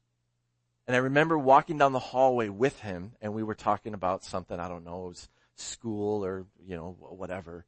And 0.88 0.96
I 0.96 1.00
remember 1.00 1.38
walking 1.38 1.78
down 1.78 1.94
the 1.94 2.00
hallway 2.00 2.50
with 2.50 2.80
him 2.82 3.14
and 3.22 3.34
we 3.34 3.44
were 3.44 3.56
talking 3.56 3.94
about 3.94 4.24
something, 4.24 4.60
I 4.60 4.68
don't 4.68 4.86
know, 4.86 5.06
it 5.06 5.10
was 5.10 5.30
school 5.56 6.24
or, 6.24 6.46
you 6.68 6.76
know, 6.76 6.96
whatever. 7.00 7.66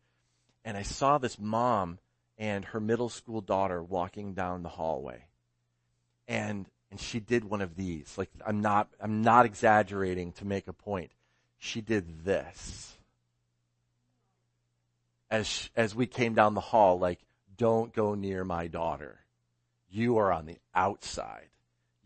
And 0.63 0.77
I 0.77 0.84
saw 0.84 1.17
this 1.17 1.39
mom 1.39 1.97
and 2.38 2.65
her 2.65 2.80
middle 2.80 3.10
school 3.10 3.41
daughter 3.41 3.82
walking 3.82 4.34
down 4.34 4.62
the 4.62 4.69
hallway. 4.69 5.23
And, 6.27 6.67
and 6.91 6.99
she 6.99 7.19
did 7.19 7.43
one 7.43 7.62
of 7.62 7.75
these. 7.75 8.17
Like, 8.17 8.30
I'm 8.45 8.62
not, 8.62 8.88
I'm 9.01 9.23
not 9.23 9.45
exaggerating 9.45 10.34
to 10.34 10.45
make 10.45 10.67
a 10.67 10.73
point. 10.73 11.12
She 11.58 11.82
did 11.82 12.23
this. 12.23 12.93
As, 15.32 15.69
as 15.75 15.95
we 15.95 16.06
came 16.06 16.36
down 16.36 16.53
the 16.53 16.62
hall, 16.62 16.99
like, 16.99 17.19
don't 17.58 17.93
go 17.93 18.13
near 18.13 18.43
my 18.43 18.67
daughter. 18.67 19.19
You 19.89 20.17
are 20.17 20.32
on 20.32 20.45
the 20.45 20.58
outside. 20.75 21.47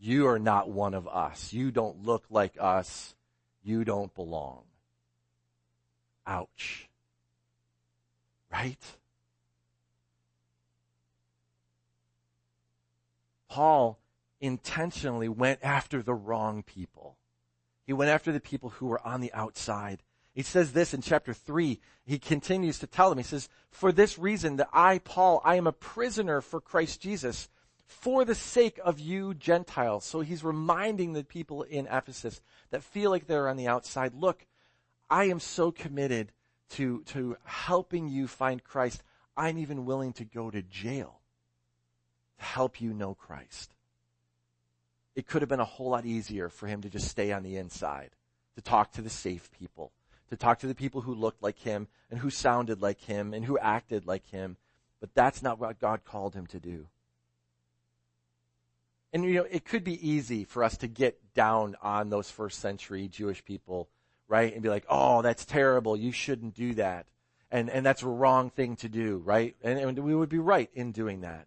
You 0.04 0.26
are 0.26 0.40
not 0.40 0.68
one 0.68 0.94
of 0.94 1.06
us. 1.06 1.52
You 1.52 1.70
don't 1.70 2.04
look 2.04 2.24
like 2.28 2.56
us. 2.58 3.14
You 3.62 3.84
don't 3.84 4.12
belong. 4.12 4.64
Ouch. 6.26 6.88
Right? 8.50 8.82
Paul 13.48 14.00
intentionally 14.40 15.28
went 15.28 15.60
after 15.62 16.02
the 16.02 16.14
wrong 16.14 16.64
people. 16.64 17.16
He 17.86 17.92
went 17.92 18.10
after 18.10 18.32
the 18.32 18.40
people 18.40 18.70
who 18.70 18.86
were 18.86 19.06
on 19.06 19.20
the 19.20 19.32
outside. 19.32 20.02
He 20.34 20.42
says 20.42 20.72
this 20.72 20.92
in 20.92 21.00
chapter 21.00 21.32
3. 21.32 21.78
He 22.04 22.18
continues 22.18 22.80
to 22.80 22.88
tell 22.88 23.08
them, 23.08 23.18
he 23.18 23.24
says, 23.24 23.48
For 23.70 23.92
this 23.92 24.18
reason 24.18 24.56
that 24.56 24.68
I, 24.72 24.98
Paul, 24.98 25.40
I 25.44 25.54
am 25.54 25.68
a 25.68 25.72
prisoner 25.72 26.40
for 26.40 26.60
Christ 26.60 27.00
Jesus 27.00 27.48
for 27.86 28.24
the 28.24 28.34
sake 28.34 28.80
of 28.84 28.98
you 28.98 29.34
Gentiles. 29.34 30.04
So 30.04 30.20
he's 30.20 30.44
reminding 30.44 31.12
the 31.12 31.24
people 31.24 31.62
in 31.62 31.86
Ephesus 31.86 32.40
that 32.70 32.82
feel 32.82 33.10
like 33.10 33.26
they're 33.26 33.48
on 33.48 33.56
the 33.56 33.68
outside, 33.68 34.14
look, 34.14 34.46
I 35.10 35.24
am 35.24 35.40
so 35.40 35.70
committed 35.70 36.32
to, 36.70 37.02
to 37.08 37.36
helping 37.44 38.08
you 38.08 38.26
find 38.26 38.64
Christ. 38.64 39.02
I'm 39.36 39.58
even 39.58 39.84
willing 39.84 40.12
to 40.14 40.24
go 40.24 40.50
to 40.50 40.62
jail 40.62 41.20
to 42.38 42.44
help 42.44 42.80
you 42.80 42.92
know 42.92 43.14
Christ. 43.14 43.74
It 45.14 45.26
could 45.26 45.42
have 45.42 45.48
been 45.48 45.60
a 45.60 45.64
whole 45.64 45.90
lot 45.90 46.06
easier 46.06 46.48
for 46.48 46.66
him 46.66 46.80
to 46.82 46.88
just 46.88 47.08
stay 47.08 47.32
on 47.32 47.42
the 47.42 47.56
inside, 47.56 48.10
to 48.56 48.62
talk 48.62 48.92
to 48.92 49.02
the 49.02 49.10
safe 49.10 49.50
people, 49.50 49.92
to 50.30 50.36
talk 50.36 50.60
to 50.60 50.66
the 50.66 50.74
people 50.74 51.02
who 51.02 51.14
looked 51.14 51.42
like 51.42 51.58
him 51.58 51.88
and 52.10 52.20
who 52.20 52.30
sounded 52.30 52.80
like 52.80 53.02
him 53.02 53.34
and 53.34 53.44
who 53.44 53.58
acted 53.58 54.06
like 54.06 54.26
him. 54.30 54.56
But 55.00 55.14
that's 55.14 55.42
not 55.42 55.58
what 55.58 55.78
God 55.78 56.04
called 56.04 56.34
him 56.34 56.46
to 56.46 56.58
do. 56.58 56.86
And 59.12 59.24
you 59.24 59.34
know, 59.34 59.46
it 59.50 59.64
could 59.64 59.84
be 59.84 60.08
easy 60.08 60.44
for 60.44 60.64
us 60.64 60.78
to 60.78 60.86
get 60.86 61.34
down 61.34 61.76
on 61.82 62.08
those 62.08 62.30
first 62.30 62.60
century 62.60 63.08
Jewish 63.08 63.44
people, 63.44 63.88
right? 64.26 64.52
And 64.52 64.62
be 64.62 64.70
like, 64.70 64.86
oh, 64.88 65.20
that's 65.22 65.44
terrible. 65.44 65.96
You 65.96 66.12
shouldn't 66.12 66.54
do 66.54 66.74
that. 66.74 67.06
And, 67.50 67.68
and 67.68 67.84
that's 67.84 68.02
a 68.02 68.08
wrong 68.08 68.48
thing 68.48 68.76
to 68.76 68.88
do, 68.88 69.18
right? 69.18 69.54
And, 69.62 69.78
and 69.78 69.98
we 69.98 70.14
would 70.14 70.30
be 70.30 70.38
right 70.38 70.70
in 70.72 70.92
doing 70.92 71.20
that 71.20 71.46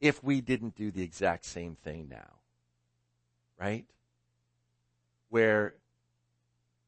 if 0.00 0.22
we 0.22 0.42
didn't 0.42 0.76
do 0.76 0.90
the 0.90 1.02
exact 1.02 1.46
same 1.46 1.76
thing 1.76 2.08
now. 2.10 2.34
Right? 3.58 3.86
Where, 5.30 5.74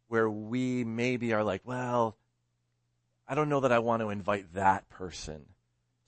where 0.08 0.28
we 0.28 0.84
maybe 0.84 1.32
are 1.32 1.42
like, 1.44 1.62
well, 1.64 2.16
I 3.26 3.34
don't 3.34 3.48
know 3.48 3.60
that 3.60 3.72
I 3.72 3.78
want 3.78 4.02
to 4.02 4.10
invite 4.10 4.52
that 4.52 4.90
person 4.90 5.46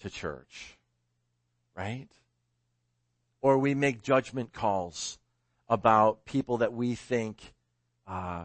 to 0.01 0.11
church. 0.11 0.77
Right? 1.75 2.09
Or 3.41 3.59
we 3.59 3.75
make 3.75 4.03
judgment 4.03 4.53
calls 4.53 5.19
about 5.69 6.25
people 6.25 6.59
that 6.59 6.73
we 6.73 6.95
think 6.95 7.55
uh, 8.07 8.45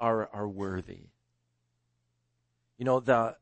are 0.00 0.28
are 0.32 0.48
worthy. 0.48 1.00
You 2.78 2.84
know, 2.84 3.00
the 3.00 3.36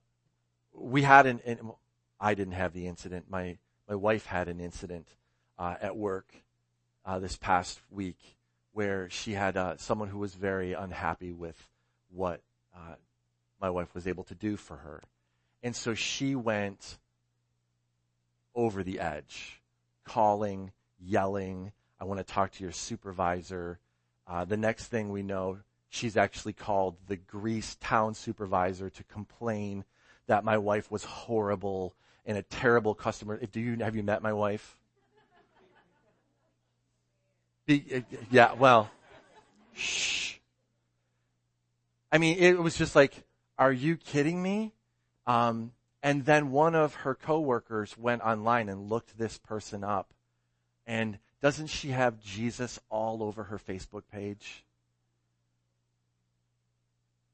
we 0.75 1.03
had 1.03 1.27
an, 1.27 1.41
an, 1.45 1.73
I 2.21 2.35
didn't 2.35 2.55
have 2.55 2.73
the 2.73 2.87
incident. 2.87 3.27
My 3.31 3.59
my 3.89 3.95
wife 3.95 4.27
had 4.27 4.49
an 4.49 4.61
incident 4.61 5.09
uh, 5.59 5.77
at 5.81 5.97
work 5.97 6.33
uh, 7.05 7.19
this 7.19 7.37
past 7.37 7.81
week 7.91 8.19
where 8.73 9.11
she 9.11 9.33
had 9.33 9.57
uh, 9.57 9.77
someone 9.79 10.09
who 10.09 10.19
was 10.19 10.35
very 10.35 10.75
unhappy 10.75 11.33
with 11.33 11.69
what 12.13 12.41
uh, 12.75 12.95
my 13.61 13.71
wife 13.71 13.95
was 13.95 14.07
able 14.07 14.25
to 14.25 14.35
do 14.35 14.57
for 14.57 14.77
her, 14.77 15.03
and 15.63 15.75
so 15.75 15.95
she 15.95 16.35
went 16.35 16.99
over 18.55 18.83
the 18.83 19.01
edge 19.01 19.60
calling, 20.13 20.73
yelling. 21.01 21.73
I 22.01 22.05
want 22.05 22.19
to 22.19 22.25
talk 22.25 22.53
to 22.53 22.63
your 22.65 22.73
supervisor. 22.73 23.79
Uh, 24.27 24.45
the 24.45 24.57
next 24.57 24.87
thing 24.87 25.11
we 25.11 25.23
know, 25.23 25.59
she's 25.89 26.17
actually 26.17 26.53
called 26.53 26.97
the 27.07 27.17
Greece 27.17 27.77
town 27.81 28.15
supervisor 28.15 28.91
to 28.91 29.05
complain 29.05 29.85
that 30.27 30.43
my 30.43 30.59
wife 30.59 30.91
was 30.91 31.05
horrible 31.05 31.95
and 32.27 32.37
a 32.37 32.43
terrible 32.43 32.95
customer. 32.95 33.39
Do 33.53 33.61
you 33.61 33.77
have 33.77 33.95
you 33.95 34.03
met 34.03 34.21
my 34.23 34.33
wife? 34.33 34.77
Be, 37.67 38.05
yeah, 38.31 38.55
well, 38.55 38.91
shh. 39.75 40.35
I 42.11 42.19
mean, 42.19 42.39
it 42.39 42.59
was 42.59 42.77
just 42.77 42.97
like, 42.97 43.13
are 43.59 43.73
you 43.73 43.97
kidding 43.97 44.43
me? 44.43 44.73
Um, 45.27 45.71
and 46.03 46.25
then 46.25 46.51
one 46.51 46.75
of 46.75 46.95
her 46.95 47.15
coworkers 47.15 47.97
went 47.99 48.23
online 48.23 48.69
and 48.69 48.89
looked 48.89 49.19
this 49.19 49.39
person 49.39 49.85
up. 49.85 50.13
And 50.87 51.19
doesn't 51.43 51.69
she 51.69 51.89
have 51.89 52.21
Jesus 52.21 52.81
all 52.89 53.23
over 53.23 53.45
her 53.45 53.59
Facebook 53.59 54.03
page? 54.11 54.65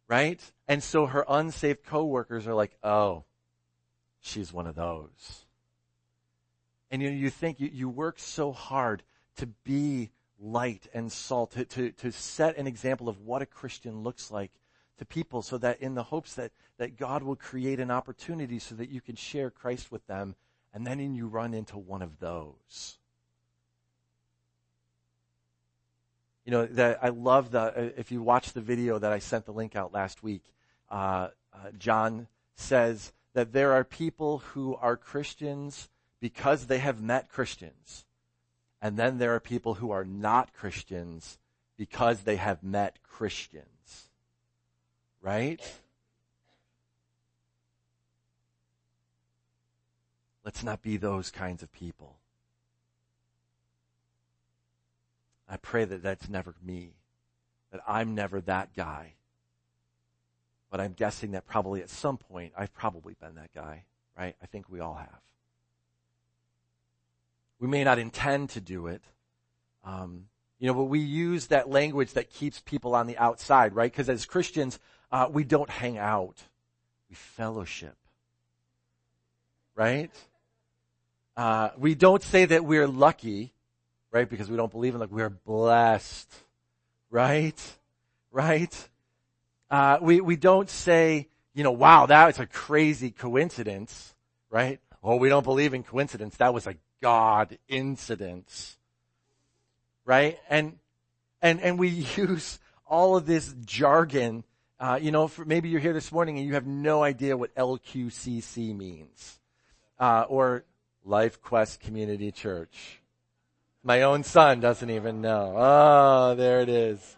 Right? 0.09 0.41
And 0.69 0.83
so 0.83 1.07
her 1.07 1.25
unsaved 1.29 1.85
coworkers 1.85 2.47
are 2.47 2.55
like, 2.55 2.77
oh, 2.83 3.25
she's 4.21 4.53
one 4.53 4.67
of 4.67 4.75
those. 4.75 5.47
And 6.91 7.03
you, 7.03 7.11
know, 7.11 7.17
you 7.17 7.31
think 7.31 7.61
you, 7.61 7.71
you 7.73 7.89
work 7.89 8.19
so 8.19 8.53
hard 8.53 9.03
to 9.37 9.47
be 9.47 10.11
light 10.41 10.87
and 10.93 11.11
salt, 11.11 11.53
to, 11.53 11.65
to, 11.65 11.91
to 11.93 12.13
set 12.13 12.57
an 12.57 12.67
example 12.67 13.09
of 13.09 13.21
what 13.21 13.43
a 13.43 13.47
Christian 13.47 14.03
looks 14.03 14.31
like 14.31 14.51
to 14.99 15.05
people 15.05 15.43
so 15.43 15.59
that 15.59 15.81
in 15.81 15.95
the 15.95 16.05
hopes 16.05 16.35
that, 16.35 16.53
that 16.79 16.97
God 16.97 17.23
will 17.23 17.37
create 17.37 17.81
an 17.81 17.91
opportunity 17.91 18.59
so 18.59 18.75
that 18.77 18.89
you 18.89 19.01
can 19.01 19.17
share 19.17 19.51
Christ 19.51 19.93
with 19.93 20.07
them 20.07 20.35
and 20.73 20.87
then 20.87 21.15
you 21.15 21.27
run 21.27 21.55
into 21.55 21.79
one 21.79 22.03
of 22.03 22.19
those. 22.19 22.99
You 26.45 26.53
know, 26.53 26.67
that 26.67 26.99
I 27.03 27.09
love 27.09 27.51
the, 27.51 27.61
uh, 27.61 27.91
if 27.97 28.13
you 28.13 28.23
watch 28.23 28.53
the 28.53 28.61
video 28.61 28.99
that 28.99 29.13
I 29.13 29.19
sent 29.19 29.47
the 29.47 29.53
link 29.53 29.75
out 29.75 29.93
last 29.93 30.23
week, 30.23 30.43
uh, 30.91 31.29
uh, 31.53 31.71
John 31.79 32.29
says 32.55 33.13
that 33.33 33.53
there 33.53 33.73
are 33.73 33.85
people 33.85 34.39
who 34.39 34.77
are 34.77 34.97
Christians 34.97 35.89
because 36.21 36.67
they 36.67 36.79
have 36.79 37.03
met 37.03 37.29
Christians. 37.29 38.05
And 38.81 38.97
then 38.97 39.19
there 39.19 39.35
are 39.35 39.41
people 39.41 39.75
who 39.75 39.91
are 39.91 40.05
not 40.05 40.53
Christians 40.53 41.39
because 41.77 42.21
they 42.21 42.37
have 42.37 42.63
met 42.63 42.99
Christians. 43.03 43.76
Right? 45.27 45.61
Let's 50.45 50.63
not 50.63 50.83
be 50.83 50.99
those 50.99 51.33
kinds 51.33 51.65
of 51.65 51.73
people. 51.73 52.15
I 55.49 55.57
pray 55.57 55.85
that 55.85 56.05
that's 56.05 56.29
never 56.29 56.55
me, 56.65 56.91
that 57.73 57.81
I'm 57.89 58.15
never 58.15 58.41
that 58.43 58.73
guy. 58.77 59.15
But 60.71 60.81
I'm 60.81 60.93
guessing 60.93 61.33
that 61.33 61.45
probably 61.45 61.83
at 61.83 61.91
some 61.91 62.19
point 62.19 62.53
I've 62.57 62.73
probably 62.73 63.17
been 63.21 63.35
that 63.35 63.53
guy, 63.53 63.83
right? 64.17 64.37
I 64.41 64.47
think 64.47 64.67
we 64.71 64.79
all 64.79 64.95
have. 64.95 65.21
We 67.59 67.67
may 67.67 67.83
not 67.83 67.99
intend 67.99 68.51
to 68.51 68.61
do 68.61 68.87
it, 68.87 69.03
um, 69.83 70.27
you 70.61 70.69
know, 70.69 70.75
but 70.75 70.85
we 70.85 71.01
use 71.01 71.49
that 71.49 71.69
language 71.69 72.13
that 72.13 72.31
keeps 72.31 72.61
people 72.61 72.95
on 72.95 73.09
the 73.09 73.19
outside, 73.19 73.75
right? 73.75 73.91
Because 73.91 74.09
as 74.09 74.25
Christians, 74.25 74.79
uh, 75.11 75.29
we 75.31 75.45
don't 75.45 75.71
hang 75.71 75.99
out, 75.99 76.37
we 77.09 77.15
fellowship, 77.17 77.97
right? 79.75 80.11
Uh, 81.37 81.71
we 81.77 81.95
don't 81.95 82.23
say 82.23 82.47
that 82.47 82.65
we're 82.65 82.89
lucky 82.89 83.53
right? 84.17 84.31
Because 84.31 84.51
we 84.51 84.57
don't 84.57 84.73
believe 84.73 84.95
in 84.95 85.01
like 85.01 85.11
we're 85.11 85.29
blessed, 85.29 86.33
right? 87.11 87.61
Right? 88.31 88.89
Uh, 89.71 89.99
we, 90.01 90.23
we 90.23 90.37
don't 90.37 90.71
say, 90.71 91.29
you 91.53 91.63
know, 91.63 91.73
wow, 91.73 92.07
that 92.07 92.27
was 92.27 92.39
a 92.39 92.47
crazy 92.47 93.11
coincidence, 93.11 94.15
right? 94.49 94.81
Oh, 95.03 95.17
we 95.17 95.29
don't 95.29 95.45
believe 95.45 95.75
in 95.75 95.83
coincidence. 95.83 96.37
That 96.37 96.55
was 96.55 96.67
a 96.67 96.77
God 97.03 97.59
incident, 97.69 98.77
right? 100.07 100.39
And, 100.49 100.79
and, 101.43 101.61
and 101.61 101.79
we 101.79 101.89
use 102.17 102.59
all 102.87 103.17
of 103.17 103.27
this 103.27 103.55
jargon, 103.67 104.45
uh, 104.79 104.99
you 105.01 105.11
know, 105.11 105.29
for, 105.29 105.45
maybe 105.45 105.69
you're 105.69 105.81
here 105.81 105.93
this 105.93 106.13
morning 106.13 106.39
and 106.39 106.47
you 106.47 106.55
have 106.55 106.67
no 106.67 107.03
idea 107.03 107.37
what 107.37 107.55
LQCC 107.55 108.77
means, 108.77 109.41
uh, 109.99 110.25
or 110.29 110.65
Life 111.05 111.41
Quest 111.41 111.81
Community 111.81 112.31
Church, 112.31 113.01
my 113.83 114.03
own 114.03 114.25
son 114.25 114.61
doesn't 114.61 114.91
even 114.91 115.21
know. 115.21 115.55
Oh, 115.57 116.35
there 116.35 116.61
it 116.61 116.69
is. 116.69 117.17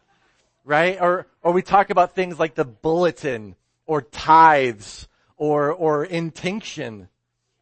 Right? 0.64 1.01
Or, 1.01 1.27
or 1.42 1.53
we 1.53 1.62
talk 1.62 1.88
about 1.88 2.14
things 2.14 2.38
like 2.38 2.55
the 2.55 2.66
bulletin 2.66 3.57
or 3.87 4.03
tithes 4.03 5.09
or, 5.38 5.73
or 5.73 6.05
intinction. 6.05 7.09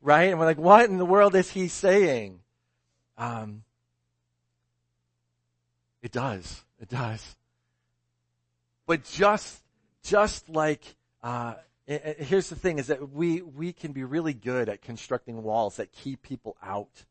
Right? 0.03 0.25
And 0.25 0.41
we're 0.41 0.47
like, 0.47 0.59
what 0.59 0.91
in 0.91 0.99
the 0.99 1.05
world 1.05 1.37
is 1.37 1.51
he 1.51 1.69
saying? 1.69 2.41
Um, 3.17 3.63
it 6.03 6.11
does. 6.11 6.65
It 6.81 6.89
does. 6.89 7.37
But 8.87 9.05
just, 9.05 9.63
just 10.07 10.49
like, 10.49 10.97
uh, 11.23 11.55
here's 11.87 12.49
the 12.49 12.57
thing 12.57 12.79
is 12.79 12.87
that 12.87 13.13
we, 13.13 13.43
we 13.43 13.73
can 13.73 13.93
be 13.93 14.05
really 14.05 14.35
good 14.35 14.69
at 14.69 14.81
constructing 14.81 15.43
walls 15.43 15.77
that 15.77 15.93
keep 15.93 16.23
people 16.23 16.57
out 16.63 17.05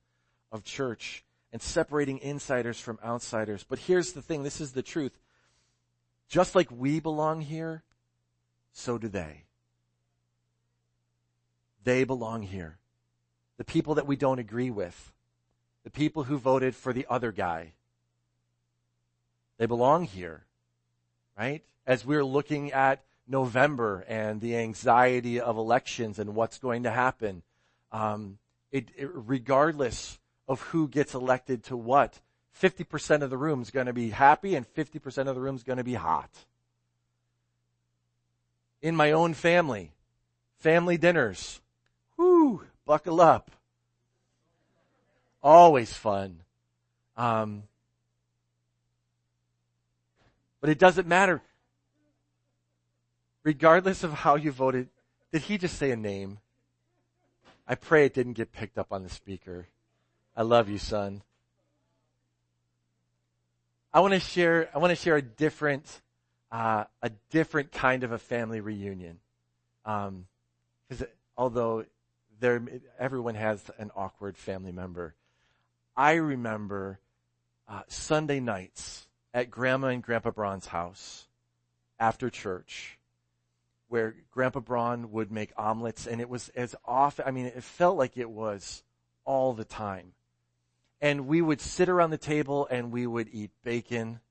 of 0.51 0.63
church 0.63 1.23
and 1.51 1.61
separating 1.61 2.19
insiders 2.19 2.79
from 2.79 2.97
outsiders. 3.03 3.65
But 3.67 3.79
here's 3.79 4.13
the 4.13 4.21
thing, 4.21 4.43
this 4.43 4.61
is 4.61 4.71
the 4.71 4.81
truth. 4.81 5.19
Just 6.29 6.55
like 6.55 6.69
we 6.71 6.99
belong 6.99 7.41
here, 7.41 7.83
so 8.71 8.97
do 8.97 9.07
they. 9.07 9.43
They 11.83 12.03
belong 12.03 12.43
here. 12.43 12.77
The 13.57 13.63
people 13.63 13.95
that 13.95 14.07
we 14.07 14.15
don't 14.15 14.39
agree 14.39 14.71
with. 14.71 15.11
The 15.83 15.91
people 15.91 16.23
who 16.23 16.37
voted 16.37 16.75
for 16.75 16.93
the 16.93 17.05
other 17.09 17.31
guy. 17.31 17.73
They 19.57 19.65
belong 19.65 20.05
here. 20.05 20.45
Right? 21.37 21.63
As 21.85 22.05
we're 22.05 22.25
looking 22.25 22.71
at 22.71 23.03
November 23.27 24.05
and 24.07 24.39
the 24.39 24.57
anxiety 24.57 25.39
of 25.39 25.57
elections 25.57 26.19
and 26.19 26.35
what's 26.35 26.59
going 26.59 26.83
to 26.83 26.91
happen, 26.91 27.43
um, 27.91 28.37
it, 28.71 28.89
it, 28.95 29.09
regardless 29.13 30.19
of 30.47 30.61
who 30.61 30.87
gets 30.87 31.13
elected 31.13 31.63
to 31.65 31.77
what. 31.77 32.19
50% 32.61 33.21
of 33.21 33.29
the 33.29 33.37
room 33.37 33.61
is 33.61 33.71
going 33.71 33.87
to 33.87 33.93
be 33.93 34.09
happy 34.09 34.55
and 34.55 34.65
50% 34.73 35.27
of 35.27 35.35
the 35.35 35.41
room 35.41 35.55
is 35.55 35.63
going 35.63 35.77
to 35.77 35.83
be 35.83 35.95
hot. 35.95 36.29
In 38.81 38.95
my 38.95 39.11
own 39.11 39.33
family, 39.33 39.91
family 40.59 40.97
dinners, 40.97 41.59
whoo, 42.17 42.61
buckle 42.85 43.19
up. 43.19 43.51
Always 45.41 45.93
fun. 45.93 46.41
Um, 47.17 47.63
but 50.65 50.71
it 50.71 50.79
doesn't 50.79 51.07
matter. 51.07 51.43
Regardless 53.43 54.03
of 54.03 54.11
how 54.11 54.33
you 54.33 54.51
voted, 54.51 54.89
did 55.31 55.43
he 55.43 55.59
just 55.59 55.77
say 55.77 55.91
a 55.91 55.95
name? 55.95 56.39
I 57.67 57.75
pray 57.75 58.07
it 58.07 58.15
didn't 58.15 58.33
get 58.33 58.51
picked 58.51 58.79
up 58.79 58.91
on 58.91 59.03
the 59.03 59.09
speaker. 59.09 59.67
I 60.35 60.41
love 60.41 60.67
you, 60.67 60.79
son. 60.79 61.21
I 63.93 63.99
want 63.99 64.15
to 64.15 64.19
share, 64.19 64.67
I 64.73 64.79
want 64.79 64.89
to 64.89 64.95
share 64.95 65.17
a 65.17 65.21
different, 65.21 66.01
uh, 66.51 66.85
a 67.03 67.11
different 67.29 67.71
kind 67.71 68.03
of 68.03 68.11
a 68.11 68.17
family 68.17 68.59
reunion. 68.59 69.19
Um, 69.85 70.25
cause 70.89 71.03
although 71.37 71.85
there, 72.39 72.59
everyone 72.97 73.35
has 73.35 73.63
an 73.77 73.91
awkward 73.95 74.35
family 74.35 74.71
member. 74.71 75.13
I 75.95 76.13
remember, 76.13 76.97
uh, 77.67 77.83
Sunday 77.87 78.39
nights 78.39 79.05
at 79.35 79.51
Grandma 79.51 79.87
and 79.87 80.01
Grandpa 80.01 80.31
Braun's 80.31 80.67
house 80.67 81.27
after 81.99 82.29
church 82.29 82.97
where 83.89 84.15
Grandpa 84.31 84.61
Braun 84.61 85.11
would 85.11 85.29
make 85.29 85.51
omelets 85.57 86.07
and 86.07 86.21
it 86.21 86.29
was 86.29 86.49
as 86.55 86.73
often, 86.85 87.25
I 87.27 87.31
mean, 87.31 87.45
it 87.45 87.61
felt 87.61 87.97
like 87.97 88.17
it 88.17 88.29
was 88.29 88.81
all 89.25 89.53
the 89.53 89.65
time 89.65 90.13
and 91.01 91.27
we 91.27 91.41
would 91.41 91.59
sit 91.59 91.89
around 91.89 92.11
the 92.11 92.17
table 92.17 92.65
and 92.71 92.93
we 92.93 93.05
would 93.05 93.27
eat 93.31 93.51
bacon. 93.61 94.21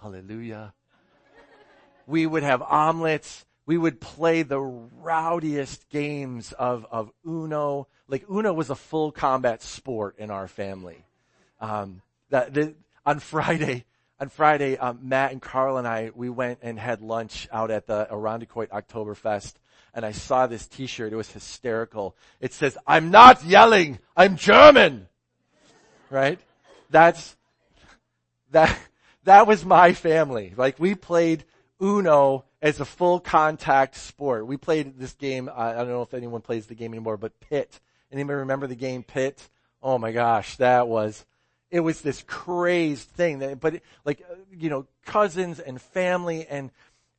Hallelujah. 0.00 0.74
we 2.06 2.26
would 2.26 2.42
have 2.42 2.60
omelets. 2.60 3.46
We 3.64 3.78
would 3.78 3.98
play 3.98 4.42
the 4.42 4.60
rowdiest 4.60 5.88
games 5.88 6.52
of, 6.52 6.86
of 6.90 7.10
Uno. 7.26 7.88
Like 8.08 8.28
Uno 8.30 8.52
was 8.52 8.68
a 8.68 8.74
full 8.74 9.10
combat 9.10 9.62
sport 9.62 10.16
in 10.18 10.30
our 10.30 10.48
family. 10.48 11.02
Um, 11.60 12.02
that, 12.28 12.74
on 13.06 13.20
Friday, 13.20 13.84
on 14.20 14.28
Friday, 14.28 14.76
um, 14.76 15.00
Matt 15.02 15.32
and 15.32 15.42
Carl 15.42 15.78
and 15.78 15.88
I, 15.88 16.10
we 16.14 16.28
went 16.28 16.60
and 16.62 16.78
had 16.78 17.00
lunch 17.00 17.48
out 17.50 17.70
at 17.70 17.86
the 17.86 18.06
Irondequoit 18.10 18.68
Oktoberfest 18.68 19.54
and 19.94 20.04
I 20.04 20.12
saw 20.12 20.46
this 20.46 20.68
t-shirt. 20.68 21.12
It 21.12 21.16
was 21.16 21.32
hysterical. 21.32 22.14
It 22.40 22.52
says, 22.52 22.78
I'm 22.86 23.10
not 23.10 23.44
yelling. 23.44 23.98
I'm 24.16 24.36
German 24.36 25.08
right? 26.10 26.38
That's, 26.90 27.36
that, 28.50 28.76
that 29.24 29.46
was 29.46 29.64
my 29.64 29.94
family. 29.94 30.52
Like 30.56 30.78
we 30.78 30.94
played 30.94 31.44
Uno 31.80 32.44
as 32.60 32.80
a 32.80 32.84
full 32.84 33.20
contact 33.20 33.96
sport. 33.96 34.46
We 34.46 34.56
played 34.56 34.98
this 34.98 35.14
game, 35.14 35.48
I 35.54 35.72
don't 35.72 35.88
know 35.88 36.02
if 36.02 36.12
anyone 36.12 36.42
plays 36.42 36.66
the 36.66 36.74
game 36.74 36.92
anymore, 36.92 37.16
but 37.16 37.40
Pit. 37.40 37.80
Anybody 38.12 38.40
remember 38.40 38.66
the 38.66 38.74
game 38.74 39.02
Pit? 39.02 39.48
Oh 39.82 39.96
my 39.96 40.12
gosh, 40.12 40.56
that 40.56 40.88
was, 40.88 41.24
it 41.70 41.80
was 41.80 42.00
this 42.00 42.22
crazed 42.26 43.08
thing 43.08 43.38
that, 43.40 43.60
but 43.60 43.80
like, 44.04 44.22
you 44.52 44.68
know, 44.68 44.86
cousins 45.06 45.60
and 45.60 45.80
family 45.80 46.46
and, 46.46 46.70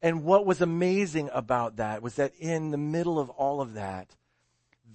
and 0.02 0.24
what 0.24 0.46
was 0.46 0.62
amazing 0.62 1.30
about 1.34 1.78
that 1.78 2.02
was 2.02 2.16
that 2.16 2.34
in 2.40 2.72
the 2.72 2.78
middle 2.78 3.20
of 3.20 3.30
all 3.30 3.62
of 3.62 3.76
that, 3.76 4.16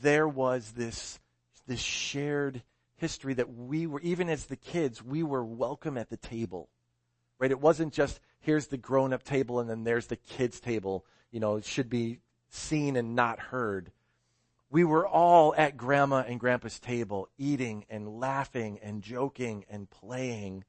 there 0.01 0.29
was 0.29 0.73
this, 0.73 1.19
this 1.67 1.81
shared 1.81 2.63
history 2.97 3.35
that 3.35 3.55
we 3.55 3.87
were, 3.87 4.01
even 4.01 4.29
as 4.29 4.47
the 4.47 4.57
kids, 4.57 5.03
we 5.03 5.23
were 5.23 5.45
welcome 5.45 5.97
at 5.97 6.11
the 6.11 6.17
table. 6.17 6.69
Right? 7.39 7.51
It 7.51 7.61
wasn't 7.61 7.93
just, 7.93 8.21
here's 8.41 8.67
the 8.67 8.77
grown 8.77 9.13
up 9.13 9.23
table 9.23 9.61
and 9.61 9.71
then 9.71 9.85
there's 9.85 10.07
the 10.07 10.17
kids 10.17 10.61
table. 10.61 11.05
You 11.31 11.41
know, 11.41 11.57
it 11.57 11.65
should 11.65 11.89
be 11.89 12.19
seen 12.51 12.97
and 12.97 13.15
not 13.15 13.39
heard. 13.39 13.91
We 14.69 14.85
were 14.85 15.07
all 15.07 15.55
at 15.57 15.77
grandma 15.77 16.25
and 16.27 16.41
grandpa's 16.41 16.81
table, 16.81 17.29
eating 17.39 17.85
and 17.89 18.19
laughing 18.19 18.79
and 18.83 19.03
joking 19.03 19.65
and 19.71 19.89
playing. 19.89 20.65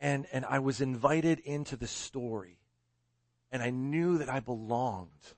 And, 0.00 0.26
and 0.32 0.44
I 0.44 0.60
was 0.60 0.80
invited 0.80 1.40
into 1.40 1.76
the 1.76 1.88
story 1.88 2.58
and 3.52 3.62
I 3.62 3.70
knew 3.70 4.18
that 4.18 4.28
I 4.28 4.40
belonged. 4.40 5.34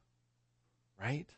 Right? 1.01 1.29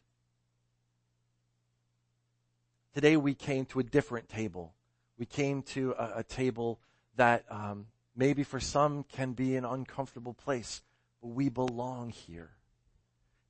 Today 2.93 3.17
we 3.17 3.35
came 3.35 3.65
to 3.67 3.81
a 3.81 3.85
different 3.85 4.29
table. 4.29 4.75
We 5.19 5.27
came 5.27 5.62
to 5.62 5.95
a, 5.97 6.19
a 6.19 6.23
table 6.25 6.81
that 7.17 7.45
um, 7.51 7.87
maybe 8.17 8.43
for 8.43 8.61
some 8.61 9.05
can 9.05 9.33
be 9.33 9.57
an 9.57 9.65
uncomfortable 9.65 10.35
place, 10.35 10.83
but 11.23 11.29
we 11.29 11.49
belong 11.49 12.11
here. 12.11 12.51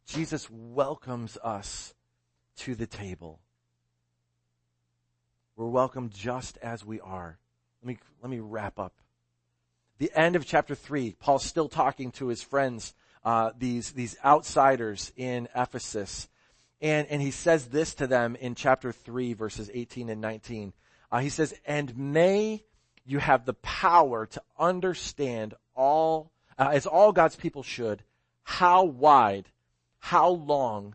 Jesus 0.07 0.49
welcomes 0.51 1.39
us 1.43 1.95
to 2.59 2.75
the 2.75 2.87
table. 2.87 3.41
We're 5.57 5.69
welcome 5.69 6.11
just 6.11 6.59
as 6.59 6.85
we 6.85 7.01
are. 7.01 7.39
Let 7.83 7.89
me, 7.89 7.99
let 8.23 8.31
me 8.31 8.41
wrap 8.41 8.79
up. 8.79 8.95
The 9.99 10.11
end 10.15 10.37
of 10.37 10.45
chapter 10.45 10.75
three, 10.75 11.15
Paul's 11.19 11.45
still 11.45 11.69
talking 11.69 12.11
to 12.13 12.29
his 12.29 12.43
friends, 12.43 12.95
uh, 13.25 13.53
these, 13.57 13.93
these 13.93 14.17
outsiders 14.25 15.13
in 15.17 15.49
Ephesus. 15.55 16.29
And, 16.81 17.07
and 17.09 17.23
he 17.23 17.31
says 17.31 17.67
this 17.67 17.95
to 17.95 18.07
them 18.07 18.37
in 18.37 18.55
chapter 18.55 18.93
3 18.93 19.33
verses 19.33 19.71
18 19.73 20.11
and 20.11 20.21
19. 20.21 20.73
Uh, 21.11 21.19
he 21.21 21.31
says, 21.31 21.55
and 21.65 21.97
may 21.97 22.65
you 23.07 23.19
have 23.19 23.45
the 23.45 23.55
power 23.55 24.27
to 24.27 24.43
understand 24.59 25.55
all, 25.75 26.33
uh, 26.59 26.71
as 26.73 26.87
all 26.87 27.13
God's 27.13 27.37
people 27.37 27.63
should, 27.63 28.03
how 28.43 28.85
wide, 28.85 29.47
how 30.05 30.29
long, 30.29 30.95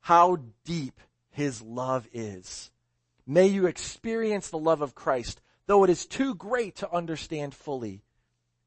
how 0.00 0.38
deep 0.64 0.98
his 1.28 1.60
love 1.60 2.08
is. 2.10 2.70
May 3.26 3.48
you 3.48 3.66
experience 3.66 4.48
the 4.48 4.56
love 4.56 4.80
of 4.80 4.94
Christ, 4.94 5.42
though 5.66 5.84
it 5.84 5.90
is 5.90 6.06
too 6.06 6.34
great 6.34 6.76
to 6.76 6.90
understand 6.90 7.52
fully. 7.54 8.00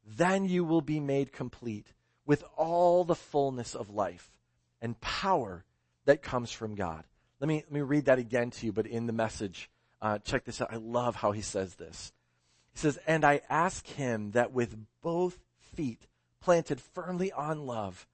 Then 0.06 0.44
you 0.44 0.62
will 0.62 0.80
be 0.80 1.00
made 1.00 1.32
complete 1.32 1.92
with 2.24 2.44
all 2.56 3.02
the 3.02 3.16
fullness 3.16 3.74
of 3.74 3.90
life 3.90 4.30
and 4.80 5.00
power 5.00 5.64
that 6.04 6.22
comes 6.22 6.52
from 6.52 6.76
God. 6.76 7.02
Let 7.40 7.48
me, 7.48 7.56
let 7.56 7.72
me 7.72 7.80
read 7.80 8.04
that 8.04 8.20
again 8.20 8.52
to 8.52 8.66
you, 8.66 8.72
but 8.72 8.86
in 8.86 9.08
the 9.08 9.12
message, 9.12 9.68
uh, 10.00 10.18
check 10.18 10.44
this 10.44 10.60
out. 10.60 10.72
I 10.72 10.76
love 10.76 11.16
how 11.16 11.32
he 11.32 11.42
says 11.42 11.74
this. 11.74 12.12
He 12.74 12.78
says, 12.78 12.96
and 13.08 13.24
I 13.24 13.40
ask 13.50 13.84
him 13.88 14.30
that 14.30 14.52
with 14.52 14.76
both 15.02 15.40
feet 15.74 16.06
planted 16.40 16.80
firmly 16.80 17.32
on 17.32 17.66
love, 17.66 18.06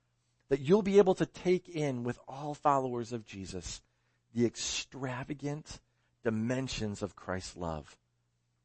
that 0.50 0.60
you'll 0.60 0.82
be 0.82 0.98
able 0.98 1.14
to 1.14 1.26
take 1.26 1.68
in 1.68 2.02
with 2.04 2.18
all 2.28 2.54
followers 2.54 3.12
of 3.12 3.24
Jesus 3.24 3.80
the 4.34 4.44
extravagant 4.44 5.80
dimensions 6.22 7.02
of 7.02 7.16
Christ's 7.16 7.56
love. 7.56 7.96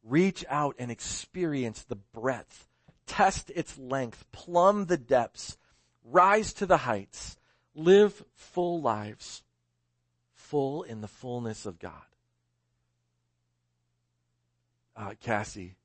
Reach 0.04 0.44
out 0.50 0.76
and 0.78 0.92
experience 0.92 1.84
the 1.84 1.96
breadth, 1.96 2.68
test 3.08 3.52
its 3.56 3.78
length, 3.78 4.26
plumb 4.32 4.86
the 4.86 4.98
depths, 4.98 5.58
rise 6.04 6.54
to 6.54 6.66
the 6.66 6.78
heights, 6.78 7.38
live 7.76 8.24
full 8.34 8.82
lives, 8.82 9.44
full 10.34 10.84
in 10.84 11.02
the 11.02 11.08
fullness 11.08 11.66
of 11.66 11.80
God. 11.80 11.94
Uh, 14.96 15.14
Cassie, 15.22 15.76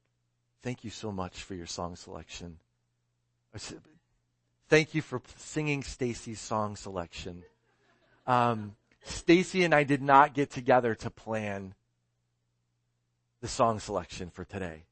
thank 0.63 0.83
you 0.83 0.91
so 0.91 1.13
much 1.13 1.43
for 1.43 1.55
your 1.55 1.67
song 1.67 1.95
selection. 1.97 2.59
Thank 4.71 4.95
you 4.95 5.03
for 5.03 5.21
singing 5.37 5.83
Stacy's 5.83 6.39
song 6.39 6.77
selection. 6.77 7.43
Um, 8.25 8.77
Stacy 9.03 9.65
and 9.65 9.75
I 9.75 9.83
did 9.83 10.01
not 10.01 10.33
get 10.33 10.51
together 10.51 10.95
to 10.95 11.11
plan 11.11 11.75
the 13.41 13.49
song 13.49 13.81
selection 13.81 14.31
for 14.31 14.45
today. 14.45 14.85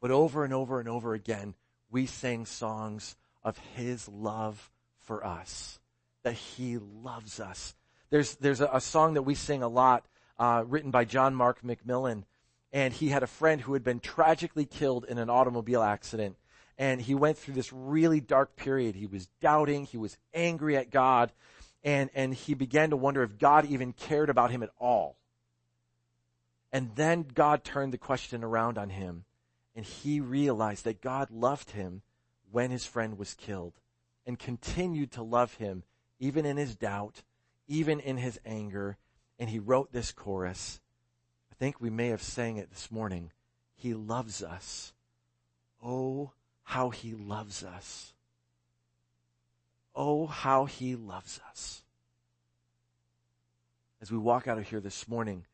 But 0.00 0.10
over 0.10 0.42
and 0.42 0.52
over 0.52 0.80
and 0.80 0.88
over 0.88 1.14
again, 1.14 1.54
we 1.92 2.06
sang 2.06 2.44
songs 2.44 3.14
of 3.44 3.56
His 3.76 4.08
love 4.08 4.68
for 4.98 5.24
us 5.24 5.78
that 6.24 6.34
he 6.34 6.78
loves 6.78 7.38
us. 7.38 7.76
There's, 8.10 8.34
there's 8.34 8.60
a, 8.60 8.68
a 8.72 8.80
song 8.80 9.14
that 9.14 9.22
we 9.22 9.36
sing 9.36 9.62
a 9.62 9.68
lot, 9.68 10.06
uh, 10.40 10.64
written 10.66 10.90
by 10.90 11.04
John 11.04 11.36
Mark 11.36 11.62
McMillan. 11.62 12.24
And 12.72 12.92
he 12.92 13.10
had 13.10 13.22
a 13.22 13.28
friend 13.28 13.60
who 13.60 13.74
had 13.74 13.84
been 13.84 14.00
tragically 14.00 14.66
killed 14.66 15.04
in 15.08 15.18
an 15.18 15.30
automobile 15.30 15.84
accident. 15.84 16.36
And 16.78 17.00
he 17.00 17.14
went 17.14 17.36
through 17.36 17.54
this 17.54 17.72
really 17.72 18.20
dark 18.20 18.54
period. 18.54 18.94
He 18.94 19.06
was 19.06 19.28
doubting. 19.40 19.84
He 19.84 19.96
was 19.96 20.16
angry 20.32 20.76
at 20.76 20.90
God. 20.90 21.32
And, 21.82 22.08
and 22.14 22.32
he 22.32 22.54
began 22.54 22.90
to 22.90 22.96
wonder 22.96 23.22
if 23.22 23.38
God 23.38 23.66
even 23.66 23.92
cared 23.92 24.30
about 24.30 24.52
him 24.52 24.62
at 24.62 24.70
all. 24.78 25.16
And 26.72 26.94
then 26.94 27.26
God 27.34 27.64
turned 27.64 27.92
the 27.92 27.98
question 27.98 28.44
around 28.44 28.78
on 28.78 28.90
him. 28.90 29.24
And 29.74 29.84
he 29.84 30.20
realized 30.20 30.84
that 30.84 31.00
God 31.00 31.30
loved 31.30 31.70
him 31.70 32.02
when 32.50 32.70
his 32.70 32.84
friend 32.84 33.18
was 33.18 33.34
killed 33.34 33.74
and 34.26 34.38
continued 34.38 35.12
to 35.12 35.22
love 35.22 35.54
him 35.54 35.82
even 36.20 36.44
in 36.44 36.56
his 36.56 36.74
doubt, 36.76 37.22
even 37.66 38.00
in 38.00 38.16
his 38.16 38.38
anger. 38.44 38.96
And 39.38 39.50
he 39.50 39.58
wrote 39.58 39.92
this 39.92 40.12
chorus. 40.12 40.80
I 41.50 41.54
think 41.54 41.80
we 41.80 41.90
may 41.90 42.08
have 42.08 42.22
sang 42.22 42.56
it 42.56 42.70
this 42.70 42.90
morning. 42.90 43.32
He 43.74 43.94
loves 43.94 44.42
us. 44.42 44.92
Oh, 45.82 46.32
how 46.68 46.90
he 46.90 47.14
loves 47.14 47.64
us. 47.64 48.12
Oh, 49.94 50.26
how 50.26 50.66
he 50.66 50.96
loves 50.96 51.40
us. 51.48 51.80
As 54.02 54.12
we 54.12 54.18
walk 54.18 54.46
out 54.46 54.58
of 54.58 54.68
here 54.68 54.78
this 54.78 55.08
morning, 55.08 55.46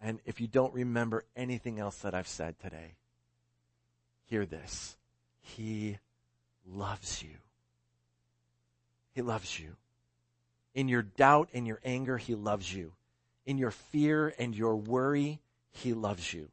and 0.00 0.18
if 0.24 0.40
you 0.40 0.48
don't 0.48 0.74
remember 0.74 1.24
anything 1.36 1.78
else 1.78 1.98
that 1.98 2.16
I've 2.16 2.26
said 2.26 2.58
today, 2.58 2.96
hear 4.24 4.44
this. 4.44 4.96
He 5.40 5.98
loves 6.68 7.22
you. 7.22 7.36
He 9.12 9.22
loves 9.22 9.60
you. 9.60 9.76
In 10.74 10.88
your 10.88 11.02
doubt 11.02 11.48
and 11.54 11.64
your 11.64 11.78
anger, 11.84 12.18
He 12.18 12.34
loves 12.34 12.74
you. 12.74 12.94
In 13.46 13.56
your 13.56 13.70
fear 13.70 14.34
and 14.36 14.52
your 14.52 14.74
worry, 14.74 15.38
He 15.70 15.94
loves 15.94 16.34
you. 16.34 16.48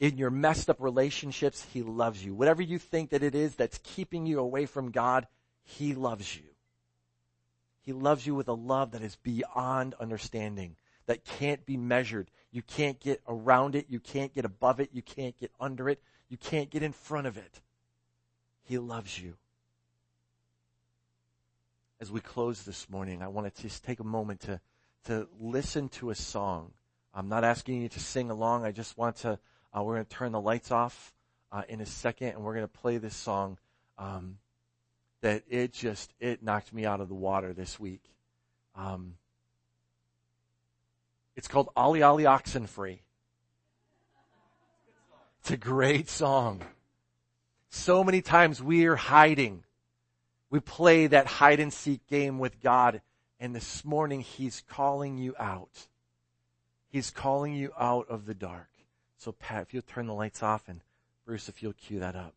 In 0.00 0.18
your 0.18 0.30
messed 0.30 0.68
up 0.68 0.80
relationships, 0.80 1.66
He 1.72 1.82
loves 1.82 2.24
you. 2.24 2.34
Whatever 2.34 2.62
you 2.62 2.78
think 2.78 3.10
that 3.10 3.22
it 3.22 3.34
is 3.34 3.54
that's 3.54 3.78
keeping 3.82 4.26
you 4.26 4.40
away 4.40 4.66
from 4.66 4.90
God, 4.90 5.26
He 5.62 5.94
loves 5.94 6.36
you. 6.36 6.42
He 7.82 7.92
loves 7.92 8.26
you 8.26 8.34
with 8.34 8.48
a 8.48 8.54
love 8.54 8.92
that 8.92 9.02
is 9.02 9.16
beyond 9.16 9.94
understanding, 10.00 10.76
that 11.06 11.24
can't 11.24 11.64
be 11.66 11.76
measured. 11.76 12.30
You 12.50 12.62
can't 12.62 12.98
get 12.98 13.20
around 13.28 13.74
it. 13.74 13.86
You 13.88 14.00
can't 14.00 14.32
get 14.32 14.44
above 14.44 14.80
it. 14.80 14.90
You 14.92 15.02
can't 15.02 15.38
get 15.38 15.50
under 15.60 15.88
it. 15.88 16.00
You 16.28 16.36
can't 16.36 16.70
get 16.70 16.82
in 16.82 16.92
front 16.92 17.26
of 17.26 17.36
it. 17.36 17.60
He 18.62 18.78
loves 18.78 19.20
you 19.20 19.34
as 22.04 22.12
we 22.12 22.20
close 22.20 22.64
this 22.64 22.90
morning, 22.90 23.22
I 23.22 23.28
want 23.28 23.54
to 23.54 23.62
just 23.62 23.82
take 23.82 23.98
a 23.98 24.04
moment 24.04 24.40
to, 24.40 24.60
to 25.06 25.26
listen 25.40 25.88
to 25.88 26.10
a 26.10 26.14
song. 26.14 26.72
I'm 27.14 27.30
not 27.30 27.44
asking 27.44 27.80
you 27.80 27.88
to 27.88 27.98
sing 27.98 28.30
along. 28.30 28.66
I 28.66 28.72
just 28.72 28.98
want 28.98 29.16
to, 29.16 29.38
uh, 29.74 29.82
we're 29.82 29.94
going 29.94 30.06
to 30.06 30.14
turn 30.14 30.32
the 30.32 30.40
lights 30.40 30.70
off 30.70 31.12
uh, 31.52 31.62
in 31.68 31.80
a 31.80 31.86
second 31.86 32.28
and 32.28 32.42
we're 32.42 32.54
going 32.54 32.64
to 32.66 32.78
play 32.80 32.98
this 32.98 33.14
song 33.14 33.58
um, 33.98 34.38
that 35.20 35.42
it 35.48 35.72
just, 35.72 36.12
it 36.20 36.42
knocked 36.42 36.72
me 36.72 36.84
out 36.84 37.00
of 37.00 37.08
the 37.08 37.14
water 37.14 37.52
this 37.52 37.78
week. 37.78 38.02
Um, 38.76 39.14
it's 41.36 41.48
called 41.48 41.70
Ollie 41.76 42.02
Ollie 42.02 42.26
Oxen 42.26 42.66
Free. 42.66 43.02
It's 45.40 45.50
a 45.50 45.56
great 45.56 46.08
song. 46.08 46.62
So 47.68 48.04
many 48.04 48.22
times 48.22 48.62
we 48.62 48.86
are 48.86 48.96
hiding 48.96 49.64
we 50.54 50.60
play 50.60 51.08
that 51.08 51.26
hide 51.26 51.58
and 51.58 51.72
seek 51.72 52.06
game 52.06 52.38
with 52.38 52.62
God. 52.62 53.02
And 53.40 53.56
this 53.56 53.84
morning, 53.84 54.20
He's 54.20 54.62
calling 54.68 55.18
you 55.18 55.34
out. 55.36 55.88
He's 56.90 57.10
calling 57.10 57.54
you 57.54 57.72
out 57.76 58.08
of 58.08 58.26
the 58.26 58.34
dark. 58.34 58.68
So 59.16 59.32
Pat, 59.32 59.62
if 59.62 59.74
you'll 59.74 59.82
turn 59.82 60.06
the 60.06 60.14
lights 60.14 60.42
off 60.42 60.68
and 60.68 60.80
Bruce, 61.24 61.48
if 61.48 61.62
you'll 61.62 61.72
cue 61.72 62.00
that 62.00 62.16
up. 62.16 62.34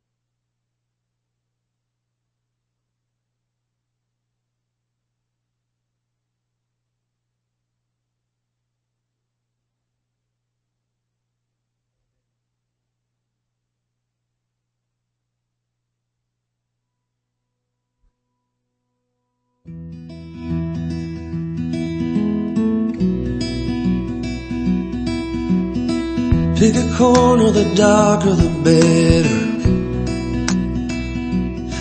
Pick 26.59 26.75
a 26.75 26.97
corner, 26.97 27.51
the 27.51 27.75
darker 27.75 28.33
the 28.33 28.49
better. 28.65 29.41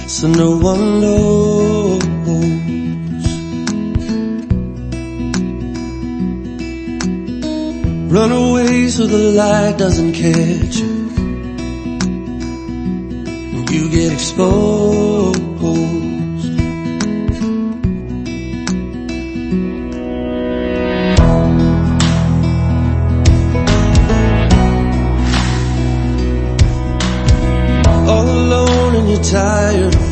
So 0.06 0.28
no 0.28 0.58
one 0.58 1.00
knows. 1.00 2.02
Run 8.12 8.32
away 8.32 8.88
so 8.88 9.06
the 9.06 9.32
light 9.40 9.78
doesn't 9.78 10.12
catch 10.12 10.76
you. 10.76 10.94
You 13.74 13.90
get 13.90 14.12
exposed. 14.12 16.05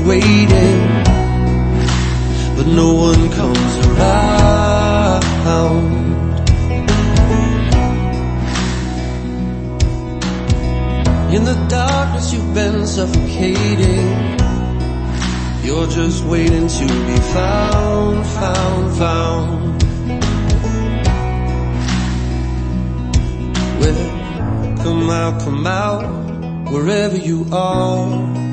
Waiting, 0.07 0.81
but 2.57 2.67
no 2.67 2.93
one 2.95 3.31
comes 3.31 3.87
around. 3.87 5.25
In 11.35 11.45
the 11.45 11.55
darkness 11.69 12.33
you've 12.33 12.55
been 12.55 12.87
suffocating. 12.87 14.35
You're 15.65 15.87
just 15.87 16.25
waiting 16.25 16.69
to 16.69 16.87
be 17.07 17.17
found, 17.33 18.27
found, 18.27 18.97
found. 18.99 19.83
Well, 23.81 24.77
come 24.77 25.09
out, 25.09 25.41
come 25.41 25.67
out, 25.67 26.71
wherever 26.71 27.17
you 27.17 27.47
are. 27.51 28.44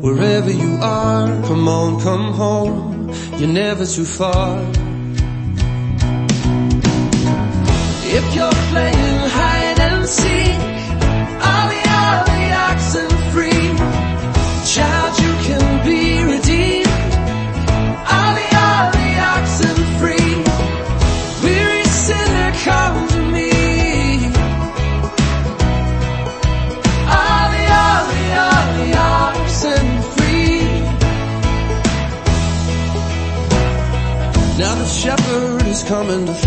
Wherever 0.00 0.50
you 0.50 0.78
are, 0.80 1.26
come 1.42 1.68
on, 1.68 2.00
come 2.00 2.32
home. 2.32 3.12
You're 3.38 3.48
never 3.48 3.84
too 3.84 4.06
far. 4.06 4.79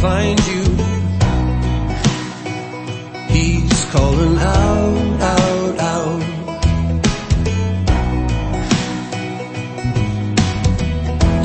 Find 0.03 0.37
you. 0.51 0.63
He's 3.33 3.85
calling 3.85 4.37
out, 4.37 5.21
out, 5.31 5.79
out. 5.93 6.23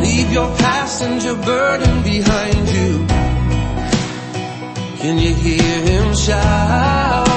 Leave 0.02 0.32
your 0.32 0.50
your 1.24 1.36
burden 1.36 2.02
behind 2.02 2.64
you. 2.76 3.06
Can 5.02 5.18
you 5.18 5.34
hear 5.34 5.76
him 5.90 6.14
shout? 6.16 7.27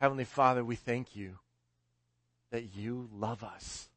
Heavenly 0.00 0.24
Father, 0.24 0.64
we 0.64 0.76
thank 0.76 1.14
you 1.14 1.38
that 2.50 2.74
you 2.74 3.10
love 3.12 3.44
us. 3.44 3.90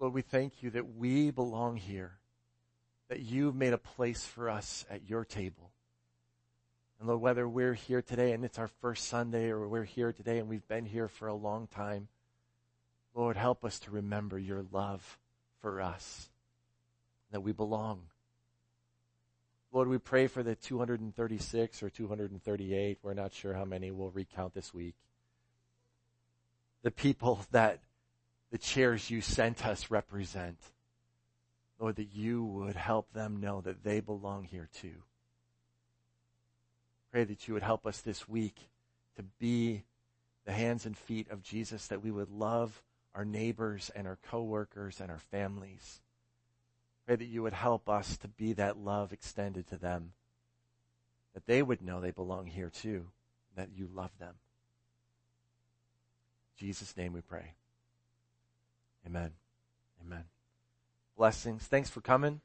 Lord, 0.00 0.12
we 0.12 0.22
thank 0.22 0.64
you 0.64 0.70
that 0.70 0.96
we 0.96 1.30
belong 1.30 1.76
here, 1.76 2.14
that 3.08 3.20
you've 3.20 3.54
made 3.54 3.72
a 3.72 3.78
place 3.78 4.24
for 4.24 4.50
us 4.50 4.84
at 4.90 5.08
your 5.08 5.24
table. 5.24 5.70
And 6.98 7.08
Lord, 7.08 7.20
whether 7.20 7.48
we're 7.48 7.74
here 7.74 8.02
today 8.02 8.32
and 8.32 8.44
it's 8.44 8.58
our 8.58 8.66
first 8.66 9.06
Sunday 9.06 9.50
or 9.50 9.68
we're 9.68 9.84
here 9.84 10.12
today 10.12 10.40
and 10.40 10.48
we've 10.48 10.66
been 10.66 10.86
here 10.86 11.06
for 11.06 11.28
a 11.28 11.34
long 11.34 11.68
time, 11.68 12.08
Lord, 13.14 13.36
help 13.36 13.64
us 13.64 13.78
to 13.80 13.92
remember 13.92 14.40
your 14.40 14.64
love 14.72 15.20
for 15.60 15.80
us, 15.80 16.30
that 17.30 17.44
we 17.44 17.52
belong. 17.52 18.02
Lord, 19.72 19.88
we 19.88 19.98
pray 19.98 20.26
for 20.26 20.42
the 20.42 20.56
236 20.56 21.82
or 21.82 21.90
238, 21.90 22.98
we're 23.02 23.14
not 23.14 23.32
sure 23.32 23.54
how 23.54 23.64
many 23.64 23.90
we'll 23.90 24.10
recount 24.10 24.52
this 24.52 24.74
week. 24.74 24.96
The 26.82 26.90
people 26.90 27.46
that 27.52 27.80
the 28.50 28.58
chairs 28.58 29.10
you 29.10 29.20
sent 29.20 29.64
us 29.64 29.90
represent. 29.90 30.58
Lord, 31.78 31.96
that 31.96 32.12
you 32.12 32.44
would 32.44 32.76
help 32.76 33.12
them 33.12 33.40
know 33.40 33.60
that 33.62 33.84
they 33.84 34.00
belong 34.00 34.44
here 34.44 34.68
too. 34.80 35.02
Pray 37.10 37.24
that 37.24 37.48
you 37.48 37.54
would 37.54 37.62
help 37.62 37.86
us 37.86 38.00
this 38.00 38.28
week 38.28 38.56
to 39.16 39.22
be 39.38 39.84
the 40.44 40.52
hands 40.52 40.84
and 40.84 40.96
feet 40.96 41.30
of 41.30 41.42
Jesus, 41.42 41.86
that 41.86 42.02
we 42.02 42.10
would 42.10 42.30
love 42.30 42.82
our 43.14 43.24
neighbors 43.24 43.90
and 43.94 44.06
our 44.06 44.18
coworkers 44.30 45.00
and 45.00 45.10
our 45.10 45.18
families. 45.18 46.00
Pray 47.06 47.16
that 47.16 47.24
you 47.24 47.42
would 47.42 47.52
help 47.52 47.88
us 47.88 48.16
to 48.18 48.28
be 48.28 48.52
that 48.52 48.76
love 48.76 49.12
extended 49.12 49.66
to 49.68 49.76
them, 49.76 50.12
that 51.34 51.46
they 51.46 51.62
would 51.62 51.82
know 51.82 52.00
they 52.00 52.10
belong 52.10 52.46
here 52.46 52.70
too, 52.70 53.06
that 53.56 53.70
you 53.74 53.88
love 53.92 54.10
them. 54.18 54.34
In 56.58 56.66
Jesus' 56.66 56.96
name 56.96 57.12
we 57.12 57.20
pray. 57.20 57.54
Amen. 59.06 59.32
Amen. 60.04 60.24
Blessings. 61.16 61.62
Thanks 61.64 61.90
for 61.90 62.00
coming. 62.00 62.40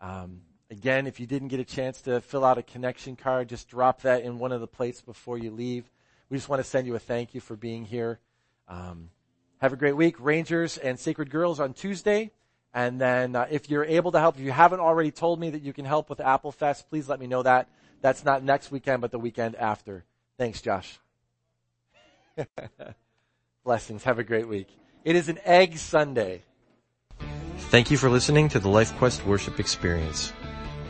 Um, 0.00 0.42
again, 0.70 1.06
if 1.06 1.20
you 1.20 1.26
didn't 1.26 1.48
get 1.48 1.60
a 1.60 1.64
chance 1.64 2.00
to 2.02 2.20
fill 2.20 2.44
out 2.44 2.58
a 2.58 2.62
connection 2.62 3.16
card, 3.16 3.48
just 3.48 3.68
drop 3.68 4.02
that 4.02 4.22
in 4.22 4.38
one 4.38 4.52
of 4.52 4.60
the 4.60 4.66
plates 4.66 5.00
before 5.00 5.38
you 5.38 5.50
leave. 5.50 5.90
We 6.28 6.36
just 6.36 6.48
want 6.48 6.62
to 6.62 6.68
send 6.68 6.86
you 6.86 6.94
a 6.94 6.98
thank 6.98 7.34
you 7.34 7.40
for 7.40 7.56
being 7.56 7.84
here. 7.84 8.18
Um, 8.68 9.10
Have 9.58 9.72
a 9.72 9.76
great 9.76 9.96
week. 9.96 10.16
Rangers 10.18 10.76
and 10.76 10.98
Sacred 10.98 11.30
Girls 11.30 11.60
on 11.60 11.72
Tuesday. 11.72 12.32
And 12.76 13.00
then 13.00 13.34
uh, 13.34 13.46
if 13.50 13.70
you're 13.70 13.86
able 13.86 14.12
to 14.12 14.20
help, 14.20 14.36
if 14.36 14.42
you 14.42 14.52
haven't 14.52 14.80
already 14.80 15.10
told 15.10 15.40
me 15.40 15.48
that 15.48 15.62
you 15.62 15.72
can 15.72 15.86
help 15.86 16.10
with 16.10 16.20
Apple 16.20 16.52
Fest, 16.52 16.90
please 16.90 17.08
let 17.08 17.18
me 17.18 17.26
know 17.26 17.42
that. 17.42 17.70
That's 18.02 18.22
not 18.22 18.44
next 18.44 18.70
weekend, 18.70 19.00
but 19.00 19.10
the 19.10 19.18
weekend 19.18 19.56
after. 19.56 20.04
Thanks, 20.36 20.60
Josh. 20.60 21.00
Blessings. 23.64 24.04
Have 24.04 24.18
a 24.18 24.24
great 24.24 24.46
week. 24.46 24.68
It 25.04 25.16
is 25.16 25.30
an 25.30 25.38
Egg 25.46 25.78
Sunday. 25.78 26.42
Thank 27.70 27.90
you 27.90 27.96
for 27.96 28.10
listening 28.10 28.50
to 28.50 28.58
the 28.58 28.68
LifeQuest 28.68 29.24
Worship 29.24 29.58
Experience. 29.58 30.34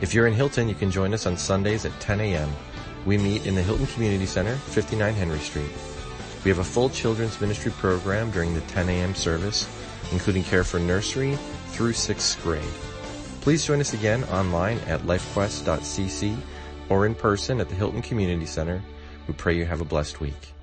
If 0.01 0.13
you're 0.13 0.27
in 0.27 0.33
Hilton, 0.33 0.67
you 0.67 0.75
can 0.75 0.91
join 0.91 1.13
us 1.13 1.25
on 1.25 1.37
Sundays 1.37 1.85
at 1.85 1.97
10 2.01 2.19
a.m. 2.19 2.49
We 3.05 3.17
meet 3.17 3.45
in 3.45 3.55
the 3.55 3.63
Hilton 3.63 3.87
Community 3.87 4.25
Center, 4.25 4.57
59 4.57 5.13
Henry 5.13 5.39
Street. 5.39 5.71
We 6.43 6.49
have 6.49 6.59
a 6.59 6.65
full 6.65 6.89
children's 6.89 7.39
ministry 7.39 7.71
program 7.71 8.29
during 8.31 8.53
the 8.53 8.61
10 8.61 8.89
a.m. 8.89 9.15
service, 9.15 9.69
including 10.11 10.43
care 10.43 10.65
for 10.65 10.79
nursery 10.79 11.37
through 11.71 11.93
sixth 11.93 12.41
grade. 12.43 12.63
Please 13.41 13.65
join 13.65 13.79
us 13.79 13.93
again 13.93 14.23
online 14.25 14.79
at 14.79 15.01
lifequest.cc 15.01 16.37
or 16.89 17.05
in 17.05 17.15
person 17.15 17.61
at 17.61 17.69
the 17.69 17.75
Hilton 17.75 18.01
Community 18.01 18.45
Center. 18.45 18.81
We 19.27 19.33
pray 19.33 19.55
you 19.55 19.65
have 19.65 19.81
a 19.81 19.85
blessed 19.85 20.19
week. 20.19 20.53